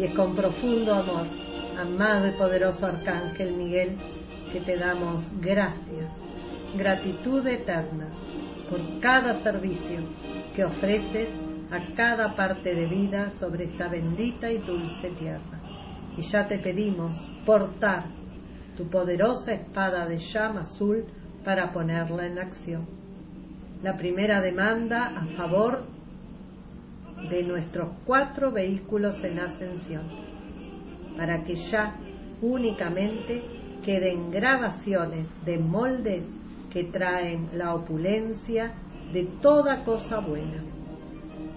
y 0.00 0.04
es 0.04 0.14
con 0.14 0.34
profundo 0.34 0.94
amor, 0.94 1.26
amado 1.78 2.26
y 2.26 2.30
poderoso 2.32 2.86
Arcángel 2.86 3.52
Miguel, 3.52 3.98
que 4.50 4.60
te 4.60 4.78
damos 4.78 5.28
gracias, 5.42 6.10
gratitud 6.74 7.46
eterna 7.46 8.08
por 8.70 8.80
cada 9.00 9.34
servicio 9.34 10.00
que 10.56 10.64
ofreces 10.64 11.30
a 11.70 11.94
cada 11.94 12.34
parte 12.34 12.74
de 12.74 12.86
vida 12.86 13.28
sobre 13.28 13.64
esta 13.64 13.88
bendita 13.88 14.50
y 14.50 14.56
dulce 14.58 15.10
tierra. 15.18 15.60
Y 16.16 16.22
ya 16.22 16.48
te 16.48 16.58
pedimos 16.58 17.14
portar 17.44 18.06
tu 18.78 18.88
poderosa 18.88 19.52
espada 19.52 20.06
de 20.06 20.16
llama 20.16 20.62
azul 20.62 21.04
para 21.44 21.72
ponerla 21.74 22.26
en 22.26 22.38
acción. 22.38 22.88
La 23.82 23.98
primera 23.98 24.40
demanda 24.40 25.12
a 25.14 25.26
favor 25.36 25.99
de 27.30 27.42
nuestros 27.44 27.90
cuatro 28.04 28.52
vehículos 28.52 29.22
en 29.24 29.38
ascensión, 29.38 30.02
para 31.16 31.42
que 31.44 31.54
ya 31.54 31.96
únicamente 32.42 33.42
queden 33.84 34.30
grabaciones 34.30 35.32
de 35.44 35.58
moldes 35.58 36.26
que 36.70 36.84
traen 36.84 37.50
la 37.54 37.74
opulencia 37.74 38.74
de 39.12 39.24
toda 39.40 39.84
cosa 39.84 40.20
buena, 40.20 40.62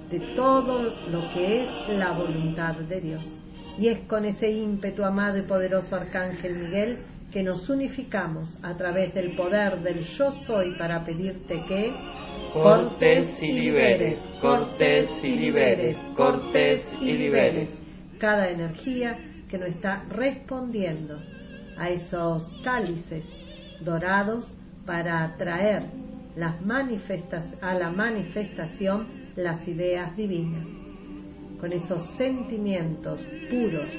de 0.10 0.20
todo 0.36 0.84
lo 1.10 1.34
que 1.34 1.58
es 1.58 1.70
la 1.90 2.14
voluntad 2.14 2.76
de 2.76 3.02
Dios. 3.02 3.44
Y 3.78 3.88
es 3.88 4.00
con 4.08 4.26
ese 4.26 4.52
ímpetu, 4.52 5.04
amado 5.04 5.38
y 5.38 5.44
poderoso 5.44 5.96
Arcángel 5.96 6.56
Miguel, 6.56 7.00
que 7.32 7.44
nos 7.44 7.68
unificamos 7.68 8.60
a 8.64 8.76
través 8.78 9.14
del 9.16 9.36
poder 9.36 9.82
del 9.82 10.02
yo 10.02 10.32
soy 10.32 10.78
para 10.78 11.04
pedirte 11.04 11.64
que 11.68 11.92
cortes 12.54 13.42
y 13.42 13.52
liberes, 13.52 14.20
cortes 14.40 15.10
y 15.24 15.36
liberes, 15.36 15.98
cortes 16.16 16.96
y 17.02 17.14
liberes. 17.14 17.82
Cada 18.20 18.50
energía 18.50 19.18
que 19.50 19.58
nos 19.58 19.70
está 19.70 20.04
respondiendo 20.10 21.20
a 21.78 21.90
esos 21.90 22.54
cálices 22.64 23.28
dorados 23.82 24.56
para 24.86 25.24
atraer 25.24 25.84
las 26.36 26.62
manifestas 26.62 27.58
a 27.62 27.74
la 27.74 27.90
manifestación 27.90 29.08
las 29.36 29.68
ideas 29.68 30.16
divinas, 30.16 30.68
con 31.60 31.74
esos 31.74 32.04
sentimientos 32.18 33.26
puros, 33.50 33.92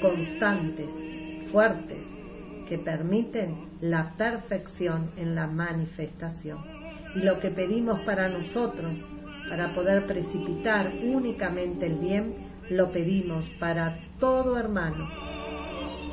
constantes, 0.00 0.92
fuertes, 1.52 2.04
que 2.68 2.78
permiten 2.78 3.68
la 3.80 4.16
perfección 4.16 5.12
en 5.16 5.36
la 5.36 5.46
manifestación 5.46 6.81
y 7.14 7.20
lo 7.20 7.38
que 7.40 7.50
pedimos 7.50 8.00
para 8.00 8.28
nosotros, 8.28 8.96
para 9.48 9.74
poder 9.74 10.06
precipitar 10.06 10.92
únicamente 11.02 11.86
el 11.86 11.96
bien, 11.96 12.34
lo 12.70 12.90
pedimos 12.90 13.48
para 13.58 13.98
todo 14.18 14.56
hermano 14.58 15.08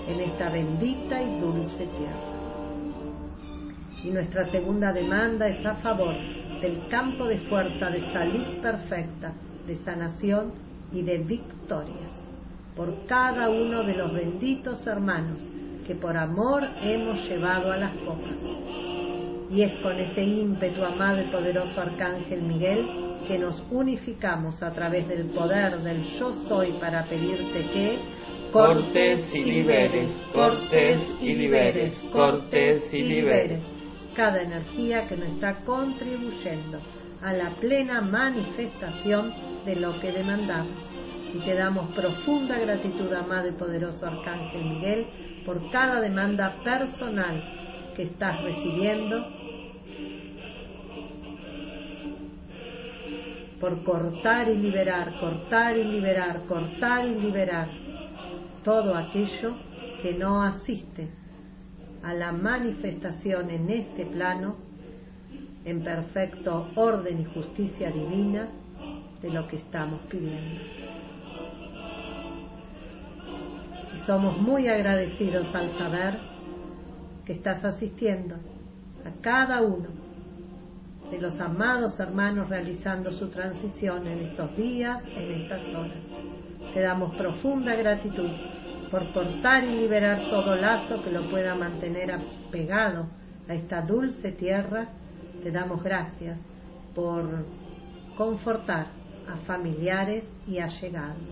en 0.07 0.19
esta 0.21 0.49
bendita 0.49 1.21
y 1.21 1.39
dulce 1.39 1.85
tierra. 1.85 2.39
Y 4.03 4.09
nuestra 4.09 4.45
segunda 4.45 4.91
demanda 4.91 5.47
es 5.47 5.65
a 5.65 5.75
favor 5.75 6.15
del 6.61 6.87
campo 6.89 7.25
de 7.25 7.37
fuerza 7.37 7.89
de 7.89 8.01
salud 8.11 8.61
perfecta 8.61 9.33
de 9.69 9.75
sanación 9.75 10.51
y 10.91 11.03
de 11.03 11.19
victorias 11.19 12.29
por 12.75 13.05
cada 13.05 13.49
uno 13.49 13.83
de 13.83 13.93
los 13.93 14.11
benditos 14.11 14.87
hermanos 14.87 15.43
que 15.85 15.95
por 15.95 16.17
amor 16.17 16.63
hemos 16.81 17.27
llevado 17.27 17.71
a 17.71 17.77
las 17.77 17.95
copas. 17.97 18.39
Y 19.49 19.63
es 19.63 19.81
con 19.81 19.97
ese 19.99 20.23
ímpetu, 20.23 20.83
amado 20.83 21.21
y 21.21 21.31
poderoso 21.31 21.81
Arcángel 21.81 22.43
Miguel, 22.43 22.87
que 23.27 23.37
nos 23.37 23.63
unificamos 23.71 24.61
a 24.61 24.71
través 24.71 25.07
del 25.07 25.25
poder 25.27 25.81
del 25.81 26.03
yo 26.03 26.31
soy 26.31 26.71
para 26.79 27.05
pedirte 27.05 27.61
que 27.73 27.97
cortes 28.51 29.33
y 29.33 29.43
liberes, 29.43 30.11
cortes 30.33 31.13
y 31.21 31.33
liberes, 31.33 31.99
cortes 32.11 32.93
y 32.93 33.01
liberes 33.03 33.79
cada 34.19 34.41
energía 34.41 35.07
que 35.07 35.15
nos 35.15 35.29
está 35.29 35.61
contribuyendo 35.63 36.81
a 37.21 37.31
la 37.31 37.51
plena 37.51 38.01
manifestación 38.01 39.33
de 39.65 39.77
lo 39.77 39.97
que 40.01 40.11
demandamos. 40.11 40.93
Y 41.33 41.39
te 41.39 41.53
damos 41.53 41.95
profunda 41.95 42.59
gratitud, 42.59 43.13
amado 43.13 43.47
y 43.47 43.53
poderoso 43.53 44.07
Arcángel 44.07 44.65
Miguel, 44.65 45.07
por 45.45 45.71
cada 45.71 46.01
demanda 46.01 46.61
personal 46.65 47.93
que 47.95 48.03
estás 48.03 48.41
recibiendo, 48.43 49.25
por 53.59 53.83
cortar 53.83 54.49
y 54.49 54.55
liberar, 54.55 55.19
cortar 55.19 55.77
y 55.77 55.83
liberar, 55.83 56.43
cortar 56.47 57.07
y 57.07 57.15
liberar 57.15 57.69
todo 58.63 58.95
aquello 58.95 59.55
que 60.01 60.13
no 60.13 60.41
asiste 60.41 61.09
a 62.03 62.13
la 62.13 62.31
manifestación 62.31 63.49
en 63.49 63.69
este 63.69 64.05
plano 64.05 64.55
en 65.65 65.83
perfecto 65.83 66.69
orden 66.75 67.19
y 67.19 67.25
justicia 67.25 67.91
divina 67.91 68.47
de 69.21 69.29
lo 69.29 69.47
que 69.47 69.57
estamos 69.57 69.99
pidiendo. 70.09 70.61
Y 73.93 73.97
somos 74.05 74.37
muy 74.37 74.67
agradecidos 74.69 75.53
al 75.53 75.69
saber 75.71 76.19
que 77.25 77.33
estás 77.33 77.65
asistiendo 77.65 78.35
a 79.05 79.21
cada 79.21 79.61
uno 79.61 79.98
de 81.11 81.19
los 81.19 81.39
amados 81.39 81.99
hermanos 81.99 82.49
realizando 82.49 83.11
su 83.11 83.29
transición 83.29 84.07
en 84.07 84.19
estos 84.19 84.55
días, 84.55 85.03
en 85.15 85.31
estas 85.31 85.73
horas. 85.73 86.07
Te 86.73 86.81
damos 86.81 87.15
profunda 87.15 87.75
gratitud 87.75 88.29
por 88.91 89.11
cortar 89.11 89.63
y 89.63 89.81
liberar 89.81 90.29
todo 90.29 90.55
lazo 90.55 91.03
que 91.03 91.11
lo 91.11 91.29
pueda 91.29 91.55
mantener 91.55 92.11
apegado 92.11 93.07
a 93.47 93.53
esta 93.53 93.81
dulce 93.81 94.31
tierra 94.31 94.89
te 95.41 95.51
damos 95.51 95.81
gracias 95.81 96.39
por 96.93 97.45
confortar 98.17 98.87
a 99.27 99.37
familiares 99.45 100.29
y 100.47 100.59
allegados. 100.59 101.31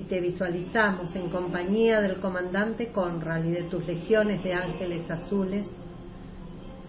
Y 0.00 0.04
te 0.04 0.20
visualizamos 0.20 1.14
en 1.14 1.30
compañía 1.30 2.00
del 2.00 2.16
comandante 2.16 2.88
Conrad 2.88 3.44
y 3.44 3.52
de 3.52 3.62
tus 3.64 3.86
legiones 3.86 4.42
de 4.42 4.54
ángeles 4.54 5.10
azules, 5.10 5.70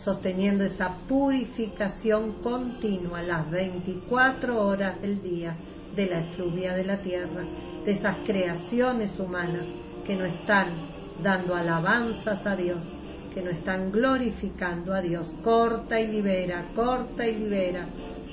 sosteniendo 0.08 0.64
esa 0.64 1.00
purificación 1.06 2.42
continua 2.42 3.22
las 3.22 3.52
24 3.52 4.66
horas 4.66 5.02
del 5.02 5.22
día 5.22 5.58
de 5.98 6.06
la 6.06 6.20
efluvia 6.22 6.74
de 6.76 6.86
la 6.86 7.02
tierra, 7.02 7.44
de 7.84 7.92
esas 7.92 8.16
creaciones 8.26 9.20
humanas 9.20 9.66
que 10.06 10.16
no 10.16 10.24
están 10.24 10.88
dando 11.22 11.54
alabanzas 11.56 12.48
a 12.48 12.56
Dios, 12.56 12.90
que 13.34 13.42
no 13.42 13.50
están 13.50 13.92
glorificando 13.92 14.94
a 14.94 15.02
Dios. 15.02 15.36
Corta 15.44 16.00
y 16.00 16.08
libera, 16.08 16.70
corta 16.74 17.28
y 17.28 17.40
libera 17.40 17.90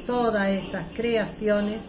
todas 0.06 0.50
esas 0.50 0.92
creaciones 0.94 1.82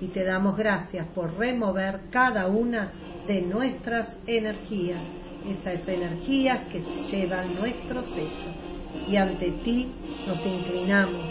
y 0.00 0.06
te 0.06 0.22
damos 0.22 0.56
gracias 0.56 1.04
por 1.08 1.36
remover 1.36 2.02
cada 2.12 2.46
una 2.46 2.92
de 3.26 3.42
nuestras 3.42 4.20
energías, 4.24 5.02
esas 5.48 5.88
energías 5.88 6.68
que 6.68 6.78
llevan 7.10 7.56
nuestro 7.56 8.04
sello. 8.04 8.75
Y 9.08 9.16
ante 9.16 9.50
ti 9.64 9.88
nos 10.26 10.44
inclinamos 10.44 11.30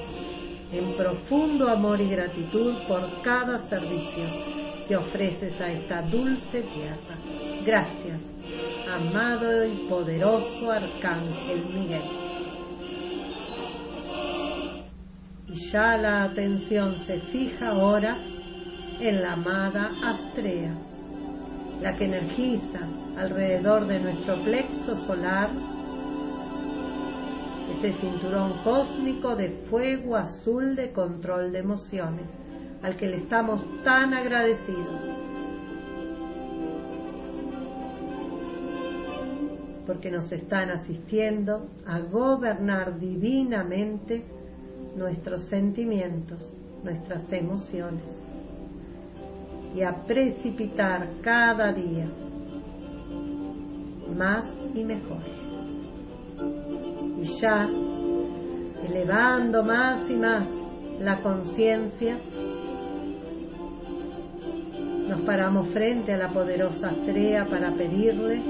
en 0.72 0.96
profundo 0.96 1.70
amor 1.70 2.02
y 2.02 2.10
gratitud 2.10 2.76
por 2.88 3.22
cada 3.22 3.60
servicio 3.60 4.24
que 4.88 4.96
ofreces 4.96 5.60
a 5.62 5.72
esta 5.72 6.02
dulce 6.02 6.62
tierra. 6.62 7.18
Gracias 7.66 8.22
amado 8.92 9.66
y 9.66 9.88
poderoso 9.90 10.72
Arcángel 10.72 11.66
Miguel. 11.74 12.02
Y 15.48 15.56
ya 15.72 15.98
la 15.98 16.24
atención 16.24 16.98
se 16.98 17.20
fija 17.20 17.70
ahora 17.70 18.18
en 19.00 19.22
la 19.22 19.34
amada 19.34 19.92
Astrea, 20.04 20.76
la 21.82 21.96
que 21.96 22.06
energiza 22.06 22.80
alrededor 23.18 23.88
de 23.88 24.00
nuestro 24.00 24.38
plexo 24.44 24.96
solar 24.96 25.52
ese 27.76 27.92
cinturón 28.00 28.64
cósmico 28.64 29.36
de 29.36 29.50
fuego 29.70 30.16
azul 30.16 30.76
de 30.76 30.92
control 30.92 31.52
de 31.52 31.60
emociones, 31.60 32.32
al 32.82 32.96
que 32.96 33.08
le 33.08 33.18
estamos 33.18 33.64
tan 33.84 34.14
agradecidos 34.14 35.02
porque 39.86 40.10
nos 40.10 40.32
están 40.32 40.72
asistiendo 40.72 41.68
a 41.86 42.00
gobernar 42.00 43.00
divinamente 43.00 44.24
nuestros 44.96 45.42
sentimientos, 45.42 46.54
nuestras 46.84 47.32
emociones 47.32 48.18
y 49.76 49.84
a 49.84 50.06
precipitar 50.06 51.08
cada 51.22 51.72
día 51.72 52.08
más 54.16 54.58
y 54.74 54.84
mejor. 54.84 55.35
Y 57.26 57.42
ya, 57.42 57.68
elevando 58.88 59.64
más 59.64 60.08
y 60.12 60.14
más 60.14 60.48
la 61.00 61.24
conciencia, 61.24 62.20
nos 65.08 65.22
paramos 65.22 65.68
frente 65.70 66.14
a 66.14 66.18
la 66.18 66.32
poderosa 66.32 66.92
estrella 66.92 67.48
para 67.50 67.74
pedirle 67.74 68.44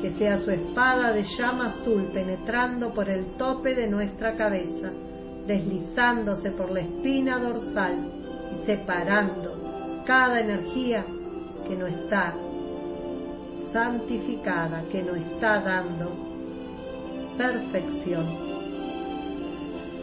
que 0.00 0.10
sea 0.10 0.36
su 0.36 0.52
espada 0.52 1.12
de 1.12 1.24
llama 1.36 1.64
azul 1.64 2.12
penetrando 2.12 2.94
por 2.94 3.10
el 3.10 3.36
tope 3.36 3.74
de 3.74 3.88
nuestra 3.88 4.36
cabeza, 4.36 4.92
deslizándose 5.44 6.52
por 6.52 6.70
la 6.70 6.82
espina 6.82 7.40
dorsal 7.40 8.08
y 8.52 8.54
separando 8.66 10.04
cada 10.06 10.38
energía 10.38 11.04
que 11.66 11.76
no 11.76 11.88
está 11.88 12.36
santificada, 13.72 14.84
que 14.92 15.02
no 15.02 15.16
está 15.16 15.60
dando 15.60 16.31
perfección. 17.36 18.52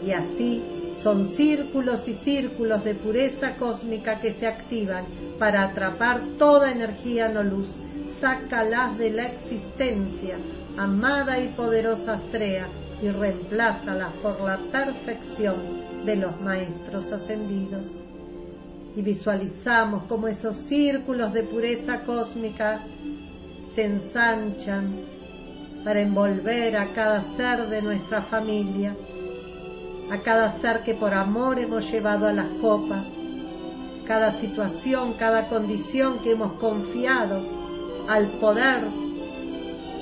Y 0.05 0.11
así 0.11 0.63
son 1.01 1.25
círculos 1.25 2.07
y 2.07 2.13
círculos 2.15 2.83
de 2.83 2.95
pureza 2.95 3.55
cósmica 3.55 4.19
que 4.19 4.33
se 4.33 4.47
activan 4.47 5.05
para 5.37 5.63
atrapar 5.63 6.21
toda 6.37 6.71
energía 6.71 7.29
no 7.29 7.43
luz 7.43 7.79
sácalas 8.19 8.97
de 8.97 9.11
la 9.11 9.27
existencia, 9.27 10.37
amada 10.77 11.39
y 11.39 11.49
poderosa 11.49 12.13
Astrea, 12.13 12.67
y 13.01 13.09
reemplázalas 13.09 14.13
por 14.15 14.41
la 14.41 14.57
perfección 14.71 16.05
de 16.05 16.17
los 16.17 16.39
maestros 16.41 17.11
ascendidos. 17.13 18.03
Y 18.95 19.01
visualizamos 19.01 20.03
como 20.03 20.27
esos 20.27 20.57
círculos 20.57 21.31
de 21.31 21.43
pureza 21.43 22.01
cósmica 22.01 22.83
se 23.73 23.85
ensanchan 23.85 25.18
para 25.83 26.01
envolver 26.01 26.75
a 26.77 26.93
cada 26.93 27.21
ser 27.21 27.67
de 27.67 27.81
nuestra 27.81 28.23
familia, 28.23 28.95
a 30.11 30.17
cada 30.21 30.49
ser 30.59 30.83
que 30.83 30.95
por 30.95 31.13
amor 31.13 31.59
hemos 31.59 31.89
llevado 31.91 32.27
a 32.27 32.33
las 32.33 32.49
copas, 32.61 33.07
cada 34.05 34.31
situación, 34.31 35.13
cada 35.13 35.47
condición 35.49 36.19
que 36.23 36.31
hemos 36.31 36.53
confiado 36.53 37.59
al 38.07 38.27
poder 38.39 38.87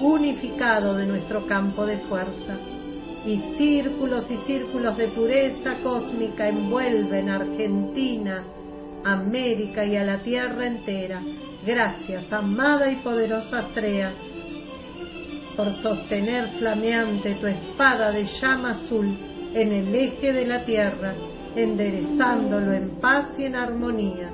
unificado 0.01 0.95
de 0.95 1.05
nuestro 1.05 1.45
campo 1.45 1.85
de 1.85 1.97
fuerza. 1.97 2.57
Y 3.25 3.37
círculos 3.57 4.31
y 4.31 4.37
círculos 4.37 4.97
de 4.97 5.09
pureza 5.09 5.75
cósmica 5.83 6.47
envuelven 6.47 7.29
a 7.29 7.35
Argentina, 7.35 8.45
América 9.03 9.83
y 9.83 9.97
a 9.97 10.03
la 10.03 10.19
tierra 10.23 10.67
entera. 10.67 11.21
Gracias, 11.65 12.31
amada 12.31 12.89
y 12.89 12.97
poderosa 12.97 13.59
Astrea, 13.59 14.13
por 15.57 15.73
sostener 15.73 16.51
flameante 16.59 17.35
tu 17.35 17.47
espada 17.47 18.11
de 18.11 18.25
llama 18.25 18.69
azul 18.69 19.07
en 19.53 19.73
el 19.73 19.93
eje 19.93 20.31
de 20.31 20.45
la 20.45 20.63
tierra, 20.63 21.15
enderezándolo 21.55 22.73
en 22.73 22.99
paz 23.01 23.37
y 23.39 23.45
en 23.45 23.55
armonía 23.55 24.31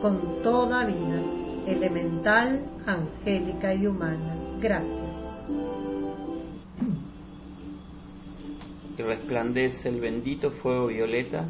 con 0.00 0.40
toda 0.42 0.86
vida 0.86 1.20
elemental, 1.66 2.64
angélica 2.86 3.74
y 3.74 3.88
humana. 3.88 4.36
Gracias. 4.60 5.16
Y 8.96 9.02
resplandece 9.02 9.88
el 9.88 10.00
bendito 10.00 10.52
fuego 10.52 10.86
violeta 10.86 11.48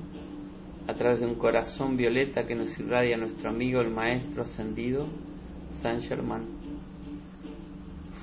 a 0.88 0.94
través 0.94 1.20
de 1.20 1.26
un 1.26 1.34
corazón 1.34 1.97
violeta 1.97 2.47
que 2.47 2.55
nos 2.55 2.78
irradia 2.80 3.18
nuestro 3.18 3.51
amigo 3.51 3.80
el 3.82 3.90
Maestro 3.90 4.42
Ascendido, 4.42 5.07
San 5.82 6.01
Germán. 6.01 6.65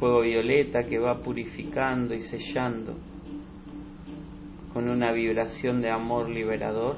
Fuego 0.03 0.19
violeta 0.19 0.83
que 0.83 0.99
va 0.99 1.19
purificando 1.19 2.13
y 2.13 2.19
sellando 2.19 2.97
con 4.73 4.89
una 4.89 5.13
vibración 5.13 5.81
de 5.81 5.91
amor 5.91 6.29
liberador 6.29 6.97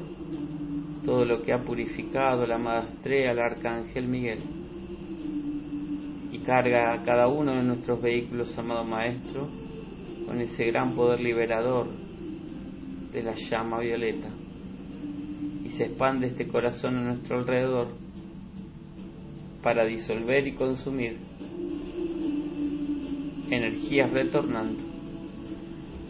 todo 1.06 1.24
lo 1.24 1.44
que 1.44 1.54
ha 1.54 1.62
purificado 1.62 2.48
la 2.48 2.56
amada 2.56 2.90
estrella, 2.90 3.34
el 3.34 3.38
Arcángel 3.38 4.08
Miguel. 4.08 4.40
Y 6.32 6.40
carga 6.40 6.96
a 6.96 7.04
cada 7.04 7.28
uno 7.28 7.54
de 7.54 7.62
nuestros 7.62 8.02
vehículos, 8.02 8.58
amado 8.58 8.84
Maestro, 8.84 9.50
con 10.26 10.42
ese 10.42 10.66
gran 10.66 10.96
poder 10.96 11.20
liberador 11.20 11.90
de 13.14 13.22
la 13.22 13.36
llama 13.36 13.82
violeta. 13.82 14.30
Y 15.64 15.70
se 15.70 15.86
expande 15.86 16.26
este 16.26 16.48
corazón 16.48 16.98
a 16.98 17.02
nuestro 17.02 17.38
alrededor 17.38 17.90
para 19.62 19.86
disolver 19.86 20.48
y 20.48 20.56
consumir 20.56 21.36
energías 23.50 24.12
retornando. 24.12 24.84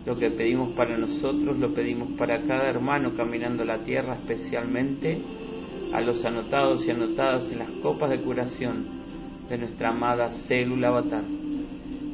Lo 0.06 0.16
que 0.18 0.30
pedimos 0.30 0.74
para 0.76 0.98
nosotros 0.98 1.58
lo 1.58 1.74
pedimos 1.74 2.12
para 2.18 2.42
cada 2.44 2.70
hermano 2.70 3.16
caminando 3.16 3.66
la 3.66 3.84
tierra, 3.84 4.16
especialmente 4.16 5.20
a 5.94 6.02
los 6.02 6.24
anotados 6.26 6.86
y 6.88 6.92
anotadas 6.92 7.52
en 7.52 7.60
las 7.60 7.72
copas 7.82 8.12
de 8.12 8.22
curación 8.22 8.86
de 9.50 9.58
nuestra 9.58 9.90
amada 9.90 10.30
célula 10.30 10.90
avatar. 10.90 11.24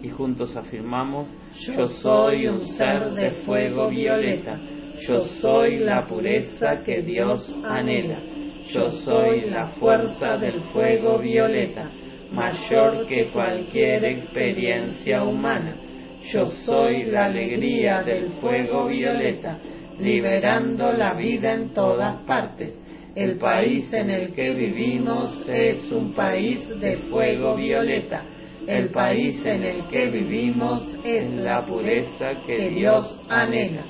Y 0.02 0.10
juntos 0.10 0.56
afirmamos, 0.56 1.28
yo 1.68 1.86
soy 1.86 2.48
un 2.48 2.62
ser 2.62 3.12
de 3.12 3.32
fuego 3.46 3.90
violeta, 3.90 4.60
yo 5.08 5.22
soy 5.22 5.80
la 5.80 6.08
pureza 6.08 6.82
que 6.84 7.02
Dios 7.02 7.56
anhela, 7.64 8.20
yo 8.64 8.90
soy 8.90 9.50
la 9.50 9.68
fuerza 9.68 10.38
del 10.38 10.62
fuego 10.62 11.20
violeta, 11.20 11.92
mayor 12.32 13.08
que 13.08 13.30
cualquier 13.32 14.06
experiencia 14.06 15.24
humana 15.24 15.76
yo 16.22 16.46
soy 16.46 17.06
la 17.06 17.26
alegría 17.26 18.04
del 18.04 18.30
fuego 18.34 18.88
violeta, 18.88 19.58
liberando 20.00 20.92
la 20.94 21.16
vida 21.16 21.54
en 21.54 21.74
todas 21.74 22.16
partes. 22.26 22.80
El 23.16 23.38
país 23.38 23.92
en 23.94 24.10
el 24.10 24.34
que 24.34 24.54
vivimos 24.54 25.48
es 25.50 25.92
un 25.92 26.14
país 26.14 26.70
de 26.80 26.98
fuego 27.10 27.56
violeta. 27.56 28.24
El 28.68 28.90
país 28.90 29.44
en 29.46 29.64
el 29.64 29.88
que 29.88 30.10
vivimos 30.10 30.96
es 31.04 31.34
la 31.34 31.66
pureza 31.66 32.36
que 32.46 32.70
Dios 32.70 33.20
anhela. 33.28 33.84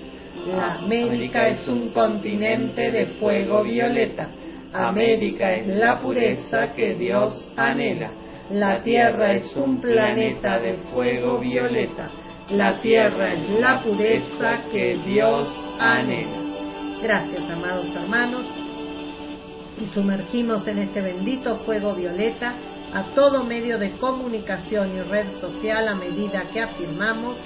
La 0.48 0.76
América 0.76 1.50
es 1.50 1.68
un 1.68 1.90
continente 1.90 2.90
de 2.92 3.08
fuego 3.20 3.64
violeta. 3.64 4.32
América 4.74 5.54
es 5.56 5.68
la 5.68 6.00
pureza 6.00 6.72
que 6.74 6.96
Dios 6.96 7.52
anhela. 7.58 8.12
La 8.54 8.84
Tierra 8.84 9.34
es 9.34 9.56
un 9.56 9.80
planeta 9.80 10.60
de 10.60 10.74
fuego 10.94 11.40
violeta. 11.40 12.08
La 12.50 12.78
Tierra 12.82 13.32
es 13.32 13.50
la 13.50 13.80
pureza 13.80 14.58
que 14.70 14.98
Dios 15.06 15.48
anhela. 15.80 16.38
Gracias, 17.02 17.50
amados 17.50 17.96
hermanos. 17.96 18.46
Y 19.82 19.86
sumergimos 19.86 20.68
en 20.68 20.80
este 20.80 21.02
bendito 21.02 21.56
fuego 21.60 21.96
violeta 21.96 22.56
a 22.94 23.04
todo 23.16 23.46
medio 23.46 23.78
de 23.78 23.92
comunicación 23.92 24.98
y 24.98 25.02
red 25.02 25.32
social 25.32 25.88
a 25.88 25.96
medida 25.96 26.44
que 26.52 26.60
afirmamos 26.60 27.38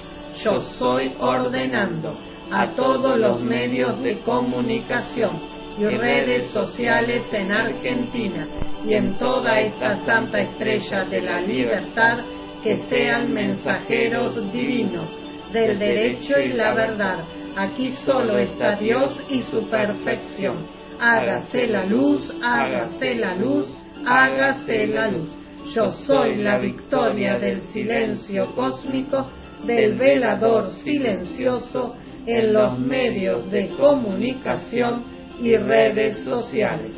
yo 0.42 0.58
soy 0.58 1.14
ordenando 1.20 2.18
a 2.50 2.72
todos 2.74 3.16
los 3.16 3.40
medios 3.42 4.02
de 4.02 4.18
comunicación 4.18 5.55
y 5.78 5.84
redes 5.84 6.48
sociales 6.48 7.32
en 7.32 7.52
Argentina 7.52 8.46
y 8.84 8.94
en 8.94 9.18
toda 9.18 9.60
esta 9.60 9.94
santa 9.96 10.40
estrella 10.40 11.04
de 11.04 11.20
la 11.20 11.40
libertad 11.40 12.18
que 12.62 12.76
sean 12.76 13.32
mensajeros 13.32 14.52
divinos 14.52 15.08
del 15.52 15.78
derecho 15.78 16.38
y 16.38 16.48
la 16.48 16.74
verdad. 16.74 17.20
Aquí 17.56 17.90
solo 17.90 18.38
está 18.38 18.74
Dios 18.76 19.24
y 19.30 19.40
su 19.42 19.68
perfección. 19.68 20.66
Hágase 20.98 21.66
la 21.66 21.84
luz, 21.84 22.36
hágase 22.42 23.14
la 23.14 23.34
luz, 23.34 23.66
hágase 24.06 24.86
la 24.86 25.10
luz. 25.10 25.30
Yo 25.74 25.90
soy 25.90 26.36
la 26.36 26.58
victoria 26.58 27.38
del 27.38 27.60
silencio 27.60 28.54
cósmico, 28.54 29.30
del 29.66 29.98
velador 29.98 30.70
silencioso 30.70 31.94
en 32.26 32.52
los 32.52 32.78
medios 32.78 33.50
de 33.50 33.68
comunicación 33.68 35.04
y 35.40 35.56
redes 35.56 36.18
sociales. 36.18 36.96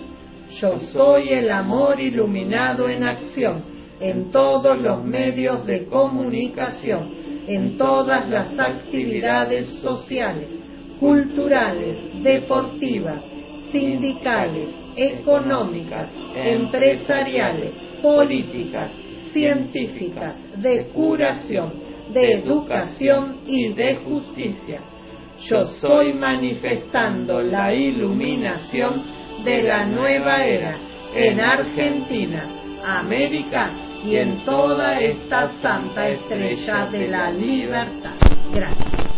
Yo 0.51 0.79
soy 0.79 1.29
el 1.31 1.51
amor 1.51 2.01
iluminado 2.01 2.89
en 2.89 3.03
acción 3.03 3.79
en 4.01 4.31
todos 4.31 4.81
los 4.81 5.05
medios 5.05 5.67
de 5.67 5.87
comunicación, 5.87 7.13
en 7.47 7.77
todas 7.77 8.29
las 8.29 8.59
actividades 8.59 9.67
sociales, 9.81 10.57
culturales, 11.01 11.99
deportivas, 12.23 13.25
sindicales, 13.71 14.71
económicas, 14.97 16.11
empresariales, 16.35 17.75
políticas, 18.01 18.95
científicas, 19.33 20.41
de 20.63 20.89
curación, 20.89 21.75
de 22.13 22.33
educación 22.35 23.41
y 23.47 23.75
de 23.75 23.97
justicia. 23.97 24.81
Yo 25.41 25.63
soy 25.63 26.15
manifestando 26.15 27.41
la 27.41 27.73
iluminación 27.73 29.03
de 29.45 29.63
la 29.63 29.85
nueva 29.85 30.45
era 30.45 30.77
en 31.15 31.41
Argentina, 31.41 32.45
América 32.85 33.71
y 34.05 34.17
en 34.17 34.45
toda 34.45 34.99
esta 35.01 35.47
santa 35.47 36.09
estrella 36.09 36.87
de 36.91 37.09
la 37.09 37.31
libertad. 37.31 38.15
Gracias. 38.53 39.18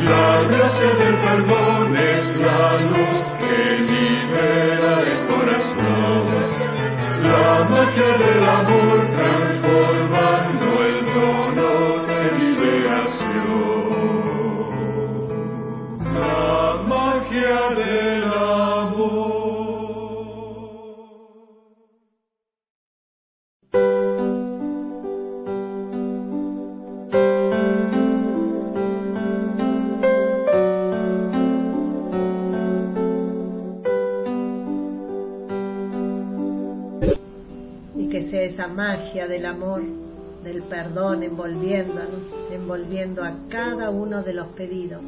La 0.00 0.44
gracia 0.44 0.90
del 0.94 1.14
carbón 1.20 1.96
es 1.96 2.36
la 2.36 2.76
luz 2.82 3.30
que 3.38 3.78
libera 3.80 5.02
de 5.02 5.26
corazón. 5.26 6.22
La 7.22 7.64
magia 7.68 8.16
del 8.16 8.44
amor. 8.48 9.07
Perdón 40.68 41.22
envolviéndonos, 41.22 42.22
envolviendo 42.50 43.22
a 43.24 43.34
cada 43.48 43.90
uno 43.90 44.22
de 44.22 44.34
los 44.34 44.48
pedidos 44.48 45.02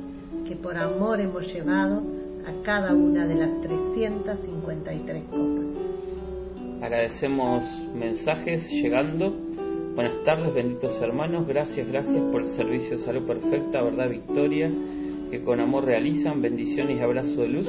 que 0.46 0.56
por 0.56 0.76
amor 0.76 1.20
hemos 1.20 1.52
llevado 1.52 2.02
a 2.46 2.62
cada 2.64 2.94
una 2.94 3.26
de 3.26 3.34
las 3.34 3.60
353 3.60 5.24
copas. 5.24 5.66
Agradecemos 6.82 7.64
mensajes 7.94 8.68
llegando. 8.70 9.34
Buenas 9.94 10.22
tardes, 10.24 10.54
benditos 10.54 11.00
hermanos. 11.02 11.46
Gracias, 11.46 11.86
gracias 11.86 12.22
por 12.32 12.42
el 12.42 12.48
servicio 12.48 12.92
de 12.92 12.98
salud 12.98 13.26
perfecta, 13.26 13.82
verdad, 13.82 14.08
victoria, 14.08 14.70
que 15.30 15.42
con 15.42 15.60
amor 15.60 15.84
realizan. 15.84 16.40
Bendiciones 16.40 16.98
y 16.98 17.02
abrazo 17.02 17.42
de 17.42 17.48
luz. 17.48 17.68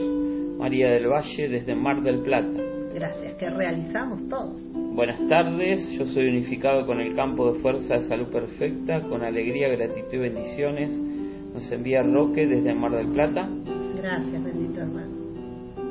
María 0.58 0.92
del 0.92 1.08
Valle, 1.08 1.50
desde 1.50 1.76
Mar 1.76 2.02
del 2.04 2.20
Plata. 2.20 2.61
Gracias, 2.94 3.34
que 3.36 3.50
realizamos 3.50 4.28
todos. 4.28 4.62
Buenas 4.74 5.20
tardes, 5.30 5.90
yo 5.92 6.06
soy 6.06 6.28
unificado 6.28 6.86
con 6.86 7.00
el 7.00 7.16
campo 7.16 7.52
de 7.52 7.60
fuerza 7.60 7.96
de 7.96 8.02
salud 8.02 8.28
perfecta, 8.28 9.02
con 9.04 9.24
alegría, 9.24 9.70
gratitud 9.70 10.14
y 10.14 10.18
bendiciones. 10.18 10.92
Nos 11.54 11.72
envía 11.72 12.04
Roque 12.04 12.48
desde 12.48 12.74
Mar 12.74 12.92
del 12.92 13.08
Plata. 13.08 13.48
Gracias, 13.98 14.44
bendito 14.44 14.82
hermano. 14.82 15.22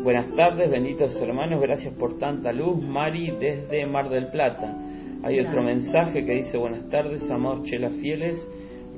Buenas 0.02 0.34
tardes, 0.34 0.70
benditos 0.70 1.20
hermanos, 1.20 1.60
gracias 1.60 1.94
por 1.94 2.18
tanta 2.18 2.52
luz. 2.52 2.82
Mari 2.82 3.32
desde 3.38 3.86
Mar 3.86 4.08
del 4.08 4.28
Plata. 4.28 4.74
Hay 5.22 5.38
otro 5.40 5.62
mensaje 5.62 6.24
que 6.24 6.32
dice 6.32 6.56
buenas 6.56 6.88
tardes, 6.88 7.30
amados 7.30 7.64
chelas 7.64 7.94
fieles, 7.96 8.36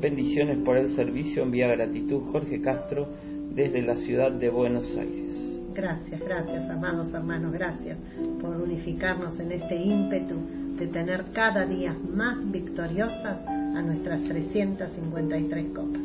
bendiciones 0.01 0.59
por 0.65 0.77
el 0.77 0.89
servicio, 0.91 1.43
envía 1.43 1.67
gratitud 1.67 2.23
Jorge 2.31 2.61
Castro 2.61 3.09
desde 3.53 3.83
la 3.83 3.97
ciudad 3.97 4.31
de 4.31 4.49
Buenos 4.49 4.97
Aires. 4.97 5.52
Gracias, 5.75 6.21
gracias, 6.21 6.69
amados 6.69 7.13
hermanos, 7.15 7.53
gracias 7.53 7.99
por 8.41 8.57
unificarnos 8.57 9.39
en 9.41 9.53
este 9.53 9.77
ímpetu 9.77 10.35
de 10.79 10.87
tener 10.89 11.25
cada 11.33 11.65
día 11.65 11.97
más 12.15 12.39
victoriosas 12.51 13.39
a 13.49 13.83
nuestras 13.83 14.23
353 14.25 15.67
copas. 15.75 16.03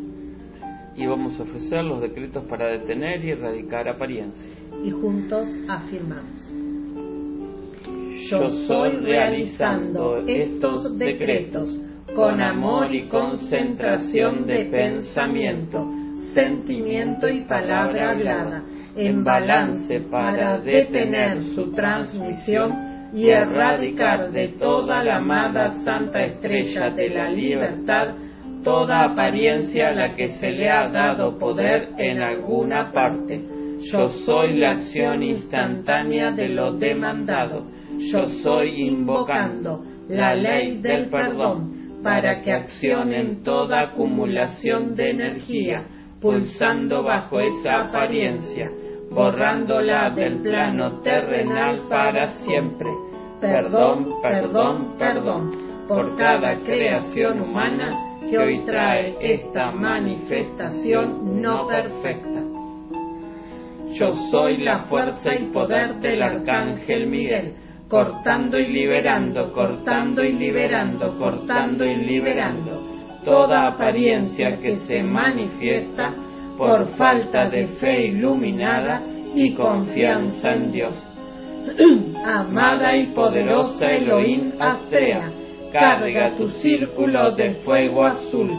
Y 0.95 1.05
vamos 1.05 1.39
a 1.39 1.43
ofrecer 1.43 1.84
los 1.84 2.01
decretos 2.01 2.43
para 2.45 2.68
detener 2.70 3.24
y 3.24 3.32
erradicar 3.32 3.88
apariencias. 3.88 4.57
Y 4.84 4.89
juntos 4.89 5.47
afirmamos. 5.68 6.53
Yo 8.30 8.47
soy 8.47 8.91
realizando 8.97 10.18
estos 10.26 10.97
decretos 10.97 11.80
con 12.15 12.41
amor 12.41 12.93
y 12.95 13.07
concentración 13.09 14.47
de 14.47 14.65
pensamiento, 14.65 15.88
sentimiento 16.34 17.30
y 17.30 17.41
palabra 17.41 18.11
hablada, 18.11 18.63
en 18.98 19.24
balance 19.24 20.00
para 20.12 20.60
detener 20.60 21.41
su 21.41 21.72
transmisión 21.72 23.12
y 23.14 23.30
erradicar 23.30 24.32
de 24.32 24.50
toda 24.60 25.04
la 25.04 25.18
amada 25.18 25.72
Santa 25.72 26.24
Estrella 26.24 26.89
de 26.89 27.10
la 27.10 27.30
Libertad 27.30 28.16
toda 28.68 29.06
apariencia 29.06 29.88
a 29.88 29.93
la 29.93 30.14
que 30.14 30.28
se 30.28 30.52
le 30.52 30.70
ha 30.70 30.89
dado 30.89 31.39
poder 31.39 31.89
en 31.98 32.22
alguna 32.22 32.91
parte. 32.91 33.41
Yo 33.80 34.08
soy 34.08 34.58
la 34.58 34.72
acción 34.72 35.24
instantánea 35.24 36.32
de 36.32 36.50
lo 36.50 36.74
demandado. 36.74 37.66
Yo 38.12 38.26
soy 38.26 38.88
invocando 38.89 39.86
la 40.10 40.36
ley 40.36 40.82
del 40.82 41.10
perdón 41.10 42.02
para 42.04 42.41
que 42.41 42.52
accionen 42.52 43.41
toda 43.41 43.84
acumulación 43.84 44.95
de 44.95 45.12
energía, 45.12 45.86
pulsando 46.20 47.04
bajo 47.04 47.39
esa 47.39 47.86
apariencia, 47.86 48.70
borrándola 49.12 50.10
del 50.12 50.41
plano 50.41 50.99
terrenal 51.01 51.84
para 51.89 52.28
siempre. 52.28 52.89
Perdón, 53.39 54.16
perdón, 54.22 54.95
perdón 54.97 55.51
por 55.88 56.18
cada 56.18 56.60
creación 56.62 57.41
humana 57.41 58.20
que 58.30 58.38
hoy 58.38 58.66
trae 58.66 59.16
esta 59.22 59.72
manifestación 59.72 61.41
no 61.41 61.68
perfecta. 61.68 62.43
Yo 63.93 64.14
soy 64.32 64.58
la 64.58 64.80
fuerza 64.82 65.34
y 65.34 65.45
poder 65.45 65.95
del 65.95 66.22
Arcángel 66.22 67.08
Miguel, 67.08 67.55
cortando 67.88 68.60
y 68.60 68.68
liberando, 68.68 69.53
cortando 69.53 70.24
y 70.24 70.34
liberando, 70.34 71.18
cortando 71.18 71.86
y 71.86 71.95
liberando 71.95 72.97
toda 73.24 73.68
apariencia 73.68 74.58
que 74.60 74.76
se 74.76 75.03
manifiesta 75.03 76.14
por 76.58 76.88
falta 76.95 77.49
de 77.49 77.68
fe 77.68 78.08
iluminada 78.08 79.01
y 79.36 79.53
confianza 79.53 80.51
en 80.53 80.72
Dios. 80.72 80.95
Amada 82.26 82.95
y 82.95 83.08
poderosa 83.08 83.91
Elohim 83.91 84.53
Astrea, 84.60 85.32
carga 85.72 86.36
tu 86.38 86.47
círculo 86.47 87.32
de 87.32 87.55
fuego 87.55 88.05
azul 88.05 88.51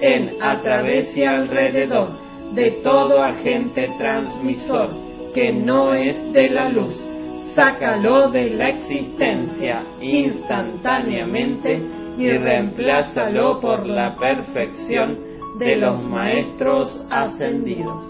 en, 0.00 0.42
a 0.42 0.60
través 0.60 1.16
y 1.16 1.24
alrededor 1.24 2.08
de 2.54 2.70
todo 2.82 3.22
agente 3.22 3.90
transmisor 3.98 4.90
que 5.34 5.52
no 5.52 5.94
es 5.94 6.32
de 6.32 6.50
la 6.50 6.68
luz. 6.68 7.02
Sácalo 7.54 8.30
de 8.30 8.50
la 8.50 8.70
existencia 8.70 9.84
instantáneamente 10.00 11.80
y 12.18 12.28
reemplázalo 12.28 13.60
por 13.60 13.86
la 13.86 14.16
perfección 14.16 15.33
de 15.58 15.76
los 15.76 16.02
maestros 16.04 17.04
ascendidos. 17.10 18.02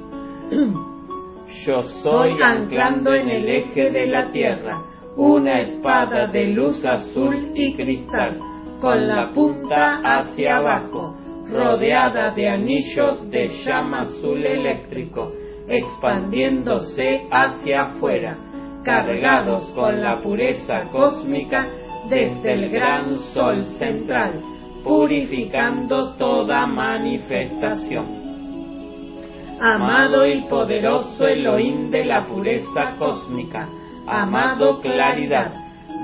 Yo 1.64 1.82
soy 1.82 2.40
anclando 2.42 3.14
en 3.14 3.28
el 3.28 3.49
eje 3.49 3.90
de 3.90 4.07
la 4.07 4.30
tierra 4.30 4.82
una 5.16 5.61
espada 5.61 6.26
de 6.26 6.47
luz 6.49 6.84
azul 6.84 7.51
y 7.55 7.74
cristal, 7.74 8.38
con 8.80 9.07
la 9.07 9.30
punta 9.30 10.01
hacia 10.03 10.57
abajo, 10.57 11.14
rodeada 11.47 12.32
de 12.32 12.49
anillos 12.49 13.30
de 13.30 13.49
llama 13.64 14.03
azul 14.03 14.45
eléctrico, 14.45 15.32
expandiéndose 15.68 17.28
hacia 17.30 17.82
afuera, 17.82 18.36
cargados 18.82 19.64
con 19.74 20.03
la 20.03 20.20
pureza 20.20 20.82
cósmica 20.90 21.68
desde 22.09 22.53
el 22.53 22.70
gran 22.70 23.16
sol 23.16 23.64
central, 23.64 24.42
purificando 24.85 26.14
toda 26.16 26.66
manifestación. 26.66 28.22
Amado 29.61 30.26
y 30.26 30.43
poderoso 30.43 31.26
Elohim 31.26 31.91
de 31.91 32.05
la 32.05 32.26
pureza 32.26 32.93
cósmica, 32.99 33.66
amado 34.07 34.80
claridad, 34.80 35.53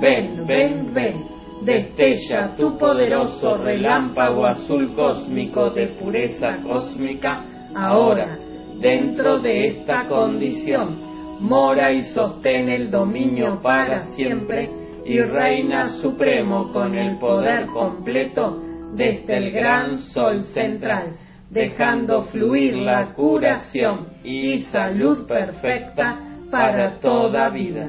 ven, 0.00 0.46
ven, 0.46 0.94
ven, 0.94 1.24
destella 1.62 2.56
tu 2.56 2.78
poderoso 2.78 3.58
relámpago 3.58 4.46
azul 4.46 4.94
cósmico 4.94 5.70
de 5.70 5.88
pureza 5.88 6.62
cósmica, 6.62 7.44
ahora, 7.74 8.38
dentro 8.80 9.40
de 9.40 9.66
esta 9.66 10.06
condición, 10.06 10.96
mora 11.40 11.92
y 11.92 12.02
sostén 12.02 12.70
el 12.70 12.90
dominio 12.90 13.60
para 13.62 14.00
siempre 14.14 14.70
y 15.04 15.18
reina 15.20 15.88
supremo 16.00 16.72
con 16.72 16.94
el 16.94 17.18
poder 17.18 17.66
completo 17.66 18.69
desde 18.94 19.36
el 19.36 19.50
gran 19.52 19.96
sol 19.98 20.42
central, 20.42 21.16
dejando 21.50 22.22
fluir 22.22 22.76
la 22.76 23.12
curación 23.14 24.08
y 24.24 24.60
salud 24.60 25.26
perfecta 25.26 26.18
para 26.50 26.98
toda 27.00 27.48
vida. 27.50 27.88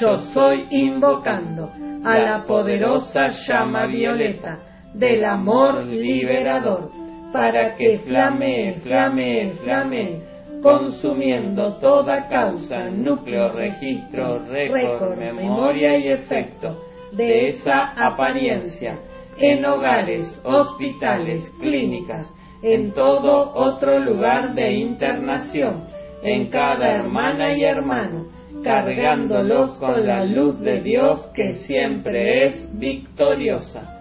Yo 0.00 0.16
soy 0.18 0.66
invocando 0.70 1.70
a 2.04 2.18
la 2.18 2.44
poderosa 2.46 3.28
llama 3.28 3.86
violeta 3.86 4.58
del 4.94 5.24
amor 5.24 5.84
liberador 5.84 6.90
para 7.32 7.74
que 7.76 7.98
flame, 7.98 8.74
flame, 8.82 9.52
flame, 9.62 10.20
consumiendo 10.62 11.74
toda 11.74 12.28
causa, 12.28 12.90
núcleo, 12.90 13.52
registro, 13.52 14.38
récord, 14.46 15.18
memoria 15.18 15.96
y 15.98 16.08
efecto 16.08 16.84
de 17.12 17.48
esa 17.48 17.92
apariencia 17.96 18.98
en 19.42 19.64
hogares, 19.64 20.40
hospitales, 20.44 21.50
clínicas, 21.60 22.32
en 22.62 22.92
todo 22.92 23.52
otro 23.54 23.98
lugar 23.98 24.54
de 24.54 24.72
internación 24.72 25.82
en 26.22 26.48
cada 26.48 26.92
hermana 26.94 27.56
y 27.56 27.64
hermano, 27.64 28.26
cargándolos 28.62 29.72
con 29.80 30.06
la 30.06 30.24
luz 30.24 30.60
de 30.60 30.80
Dios 30.80 31.28
que 31.34 31.54
siempre 31.54 32.46
es 32.46 32.78
victoriosa. 32.78 33.98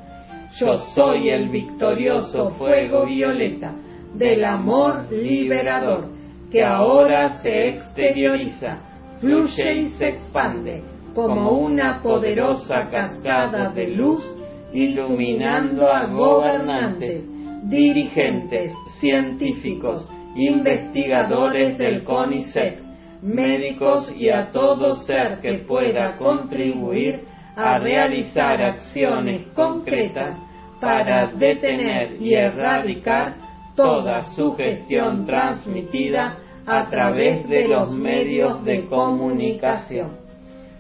Yo 0.59 0.77
soy 0.77 1.29
el 1.29 1.49
victorioso 1.49 2.49
fuego 2.51 3.07
violeta 3.07 3.73
del 4.13 4.45
amor 4.45 5.11
liberador, 5.11 6.09
que 6.51 6.63
ahora 6.63 7.29
se 7.29 7.69
exterioriza, 7.69 8.77
fluye 9.19 9.73
y 9.73 9.85
se 9.89 10.09
expande 10.09 10.83
como 11.15 11.51
una 11.53 11.99
poderosa 12.03 12.89
cascada 12.91 13.69
de 13.69 13.87
luz, 13.87 14.23
iluminando 14.73 15.87
a 15.87 16.05
gobernantes, 16.05 17.27
dirigentes, 17.63 18.73
científicos, 18.99 20.07
investigadores 20.35 21.77
del 21.77 22.03
CONICET, 22.03 22.79
médicos 23.21 24.13
y 24.17 24.29
a 24.29 24.51
todo 24.51 24.93
ser 24.93 25.39
que 25.41 25.59
pueda 25.67 26.17
contribuir 26.17 27.25
a 27.55 27.77
realizar 27.79 28.61
acciones 28.61 29.47
concretas 29.53 30.41
para 30.79 31.27
detener 31.27 32.19
y 32.19 32.33
erradicar 32.33 33.35
toda 33.75 34.21
sugestión 34.21 35.25
transmitida 35.25 36.37
a 36.65 36.89
través 36.89 37.47
de 37.47 37.67
los 37.67 37.93
medios 37.95 38.63
de 38.63 38.85
comunicación. 38.87 40.17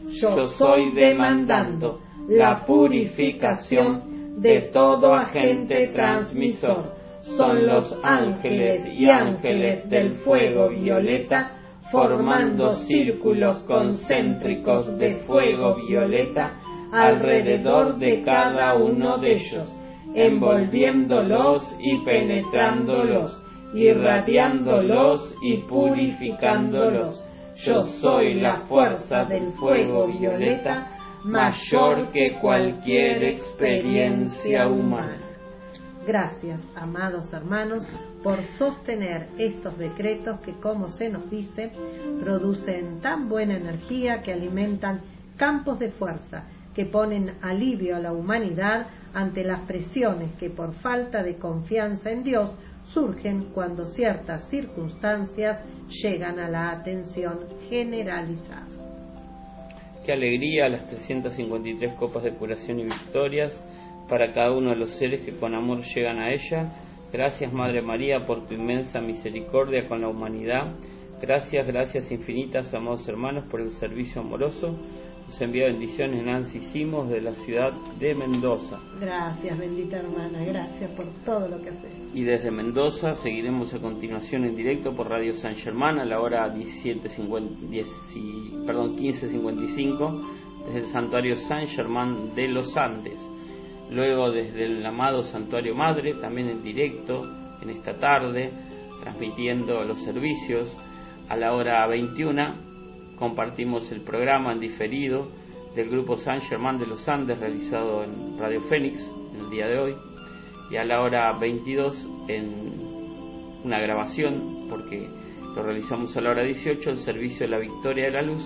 Yo 0.09 0.45
soy 0.45 0.91
demandando 0.91 1.99
la 2.31 2.65
purificación 2.65 4.39
de 4.41 4.69
todo 4.73 5.13
agente 5.13 5.89
transmisor. 5.89 6.93
Son 7.37 7.67
los 7.67 7.99
ángeles 8.03 8.87
y 8.97 9.09
ángeles 9.09 9.87
del 9.89 10.13
fuego 10.23 10.69
violeta 10.69 11.51
formando 11.91 12.71
círculos 12.71 13.57
concéntricos 13.65 14.97
de 14.97 15.15
fuego 15.27 15.75
violeta 15.75 16.53
alrededor 16.93 17.99
de 17.99 18.23
cada 18.23 18.75
uno 18.75 19.17
de 19.17 19.33
ellos, 19.33 19.75
envolviéndolos 20.15 21.77
y 21.81 21.97
penetrándolos, 22.05 23.43
irradiándolos 23.73 25.35
y 25.43 25.57
purificándolos. 25.67 27.21
Yo 27.57 27.81
soy 27.81 28.35
la 28.35 28.61
fuerza 28.61 29.25
del 29.25 29.51
fuego 29.51 30.07
violeta 30.07 30.90
mayor 31.23 32.11
que 32.11 32.37
cualquier 32.39 33.23
experiencia 33.23 34.67
humana. 34.67 35.17
Gracias, 36.05 36.67
amados 36.75 37.31
hermanos, 37.31 37.87
por 38.23 38.41
sostener 38.43 39.27
estos 39.37 39.77
decretos 39.77 40.39
que, 40.39 40.53
como 40.53 40.87
se 40.87 41.09
nos 41.09 41.29
dice, 41.29 41.71
producen 42.21 43.01
tan 43.01 43.29
buena 43.29 43.55
energía 43.55 44.21
que 44.21 44.33
alimentan 44.33 45.01
campos 45.37 45.79
de 45.79 45.91
fuerza 45.91 46.45
que 46.73 46.85
ponen 46.85 47.35
alivio 47.41 47.95
a 47.95 47.99
la 47.99 48.13
humanidad 48.13 48.87
ante 49.13 49.43
las 49.43 49.61
presiones 49.61 50.31
que 50.39 50.49
por 50.49 50.73
falta 50.73 51.21
de 51.21 51.35
confianza 51.35 52.11
en 52.11 52.23
Dios 52.23 52.55
surgen 52.85 53.49
cuando 53.53 53.85
ciertas 53.85 54.49
circunstancias 54.49 55.61
llegan 55.89 56.39
a 56.39 56.49
la 56.49 56.71
atención 56.71 57.39
generalizada. 57.69 58.80
Qué 60.05 60.13
alegría 60.13 60.67
las 60.67 60.87
353 60.87 61.93
copas 61.93 62.23
de 62.23 62.33
curación 62.33 62.79
y 62.79 62.85
victorias 62.85 63.63
para 64.09 64.33
cada 64.33 64.51
uno 64.51 64.71
de 64.71 64.75
los 64.75 64.97
seres 64.97 65.23
que 65.23 65.37
con 65.37 65.53
amor 65.53 65.83
llegan 65.83 66.17
a 66.17 66.33
ella. 66.33 66.71
Gracias 67.13 67.53
Madre 67.53 67.83
María 67.83 68.25
por 68.25 68.47
tu 68.47 68.55
inmensa 68.55 68.99
misericordia 68.99 69.87
con 69.87 70.01
la 70.01 70.09
humanidad. 70.09 70.73
Gracias, 71.21 71.67
gracias 71.67 72.11
infinitas, 72.11 72.73
amados 72.73 73.07
hermanos, 73.07 73.45
por 73.51 73.61
el 73.61 73.69
servicio 73.69 74.21
amoroso. 74.21 74.75
Nos 75.31 75.41
envía 75.41 75.67
bendiciones 75.67 76.25
Nancy 76.25 76.59
Simos 76.59 77.07
de 77.07 77.21
la 77.21 77.33
ciudad 77.35 77.71
de 77.97 78.13
Mendoza. 78.13 78.77
Gracias, 78.99 79.57
bendita 79.57 79.99
hermana, 79.99 80.43
gracias 80.43 80.91
por 80.91 81.05
todo 81.23 81.47
lo 81.47 81.61
que 81.61 81.69
haces. 81.69 81.89
Y 82.13 82.25
desde 82.25 82.51
Mendoza 82.51 83.13
seguiremos 83.13 83.73
a 83.73 83.79
continuación 83.79 84.43
en 84.43 84.57
directo 84.57 84.93
por 84.93 85.07
Radio 85.07 85.33
San 85.35 85.55
Germán 85.55 85.99
a 85.99 86.05
la 86.05 86.19
hora 86.19 86.53
17.50, 86.53 88.65
perdón, 88.65 88.97
15.55 88.97 90.65
desde 90.65 90.79
el 90.79 90.87
santuario 90.87 91.37
San 91.37 91.65
Germán 91.65 92.35
de 92.35 92.49
los 92.49 92.75
Andes. 92.75 93.17
Luego 93.89 94.31
desde 94.31 94.65
el 94.65 94.85
amado 94.85 95.23
Santuario 95.23 95.73
Madre, 95.73 96.15
también 96.15 96.49
en 96.49 96.61
directo 96.61 97.23
en 97.61 97.69
esta 97.69 97.97
tarde, 97.97 98.51
transmitiendo 99.01 99.81
los 99.85 100.03
servicios 100.03 100.77
a 101.29 101.37
la 101.37 101.53
hora 101.53 101.87
21. 101.87 102.70
Compartimos 103.21 103.91
el 103.91 104.01
programa 104.01 104.51
en 104.51 104.59
diferido 104.59 105.27
del 105.75 105.91
grupo 105.91 106.17
San 106.17 106.41
Germán 106.41 106.79
de 106.79 106.87
los 106.87 107.07
Andes 107.07 107.39
realizado 107.39 108.03
en 108.03 108.39
Radio 108.39 108.61
Fénix 108.61 108.99
el 109.39 109.47
día 109.51 109.67
de 109.67 109.77
hoy 109.77 109.95
y 110.71 110.77
a 110.77 110.83
la 110.83 111.01
hora 111.01 111.31
22 111.37 112.09
en 112.27 113.61
una 113.63 113.79
grabación 113.79 114.65
porque 114.67 115.07
lo 115.55 115.61
realizamos 115.61 116.17
a 116.17 116.21
la 116.21 116.31
hora 116.31 116.41
18 116.41 116.89
el 116.89 116.97
servicio 116.97 117.45
de 117.45 117.51
la 117.51 117.59
Victoria 117.59 118.05
de 118.05 118.11
la 118.11 118.23
Luz 118.23 118.43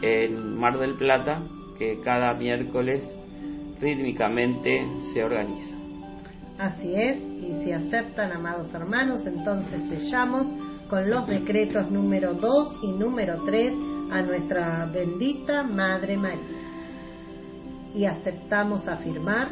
en 0.00 0.56
Mar 0.56 0.78
del 0.78 0.94
Plata 0.94 1.42
que 1.76 1.98
cada 2.00 2.34
miércoles 2.34 3.04
rítmicamente 3.80 4.86
se 5.12 5.24
organiza. 5.24 5.76
Así 6.56 6.94
es, 6.94 7.18
y 7.18 7.64
si 7.64 7.72
aceptan, 7.72 8.30
amados 8.30 8.72
hermanos, 8.72 9.26
entonces 9.26 9.82
sellamos 9.88 10.46
con 10.88 11.10
los 11.10 11.26
decretos 11.26 11.90
número 11.90 12.34
2 12.34 12.78
y 12.82 12.92
número 12.92 13.42
3 13.44 13.87
a 14.10 14.22
nuestra 14.22 14.86
bendita 14.92 15.62
Madre 15.62 16.16
María. 16.16 16.68
Y 17.94 18.04
aceptamos 18.04 18.86
afirmar 18.86 19.48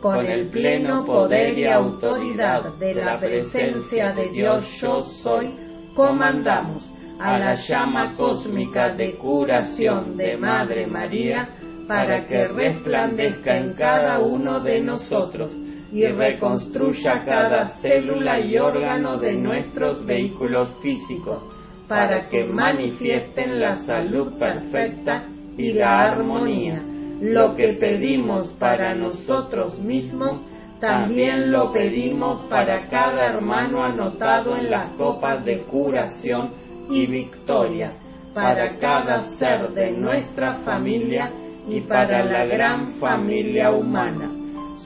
con 0.00 0.24
el 0.24 0.48
pleno 0.50 1.04
poder 1.04 1.58
y 1.58 1.66
autoridad 1.66 2.74
de 2.78 2.94
la 2.94 3.18
presencia 3.18 4.12
de 4.12 4.28
Dios 4.30 4.78
yo 4.80 5.02
soy, 5.02 5.54
comandamos 5.94 6.92
a 7.18 7.38
la 7.38 7.54
llama 7.54 8.14
cósmica 8.16 8.90
de 8.94 9.16
curación 9.16 10.16
de 10.16 10.36
Madre 10.36 10.86
María 10.86 11.48
para 11.88 12.26
que 12.26 12.48
resplandezca 12.48 13.56
en 13.56 13.72
cada 13.74 14.18
uno 14.18 14.60
de 14.60 14.82
nosotros 14.82 15.56
y 15.92 16.04
reconstruya 16.04 17.24
cada 17.24 17.66
célula 17.66 18.40
y 18.40 18.58
órgano 18.58 19.16
de 19.16 19.34
nuestros 19.34 20.04
vehículos 20.04 20.76
físicos, 20.82 21.42
para 21.88 22.28
que 22.28 22.44
manifiesten 22.44 23.60
la 23.60 23.76
salud 23.76 24.38
perfecta 24.38 25.24
y 25.56 25.72
la 25.72 26.02
armonía. 26.02 26.82
Lo 27.20 27.54
que 27.54 27.74
pedimos 27.74 28.52
para 28.54 28.94
nosotros 28.94 29.78
mismos, 29.78 30.40
también 30.80 31.50
lo 31.50 31.72
pedimos 31.72 32.40
para 32.50 32.88
cada 32.88 33.26
hermano 33.26 33.82
anotado 33.82 34.56
en 34.56 34.70
las 34.70 34.90
copas 34.92 35.44
de 35.44 35.62
curación 35.62 36.50
y 36.90 37.06
victorias, 37.06 37.98
para 38.34 38.76
cada 38.76 39.22
ser 39.22 39.70
de 39.70 39.92
nuestra 39.92 40.56
familia, 40.56 41.30
y 41.68 41.80
para 41.80 42.24
la 42.24 42.44
gran 42.46 42.92
familia 42.94 43.70
humana. 43.72 44.30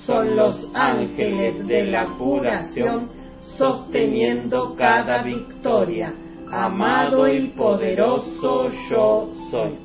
Son 0.07 0.35
los 0.35 0.69
ángeles 0.75 1.67
de 1.67 1.85
la 1.85 2.07
curación 2.17 3.11
sosteniendo 3.57 4.75
cada 4.77 5.23
victoria. 5.23 6.15
Amado 6.53 7.29
y 7.29 7.49
poderoso 7.51 8.69
yo 8.91 9.31
soy. 9.51 9.79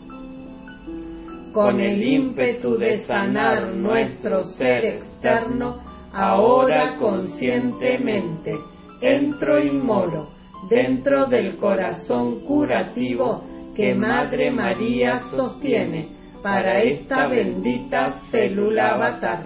Con 1.53 1.80
el 1.80 2.01
ímpetu 2.01 2.76
de 2.78 2.97
sanar 2.97 3.76
nuestro 3.76 4.43
ser 4.43 4.84
externo, 4.84 5.78
ahora 6.11 6.97
conscientemente 6.97 8.55
entro 8.99 9.59
y 9.63 9.78
moro 9.78 10.30
dentro 10.68 11.28
del 11.28 11.57
corazón 11.57 12.39
curativo 12.41 13.43
que 13.76 13.93
Madre 13.93 14.49
María 14.49 15.20
sostiene 15.20 16.09
para 16.41 16.82
esta 16.82 17.28
bendita 17.28 18.11
célula 18.32 18.95
avatar. 18.95 19.43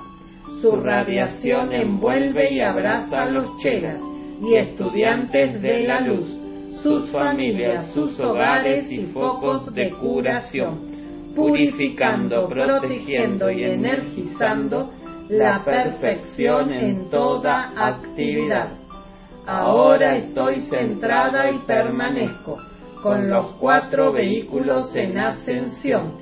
Su 0.62 0.72
radiación 0.78 1.74
envuelve 1.74 2.54
y 2.54 2.62
abraza 2.62 3.24
a 3.24 3.30
los 3.30 3.58
chelas 3.58 4.02
y 4.42 4.56
estudiantes 4.56 5.62
de 5.62 5.84
la 5.84 6.00
luz, 6.00 6.39
sus 6.82 7.10
familias, 7.12 7.92
sus 7.94 8.20
hogares 8.20 8.92
y 8.92 9.06
focos 9.08 9.74
de 9.74 9.92
curación, 9.92 10.80
purificando, 11.36 12.48
protegiendo 12.48 13.52
y 13.52 13.64
energizando 13.64 14.90
la 15.30 15.64
perfección 15.64 16.72
en 16.72 17.10
toda 17.10 17.74
actividad. 17.76 18.70
Ahora 19.46 20.16
estoy 20.16 20.62
centrada 20.62 21.52
y 21.52 21.60
permanezco 21.60 22.58
con 23.02 23.30
los 23.30 23.54
cuatro 23.54 24.12
vehículos 24.12 24.96
en 24.96 25.18
ascensión 25.18 26.14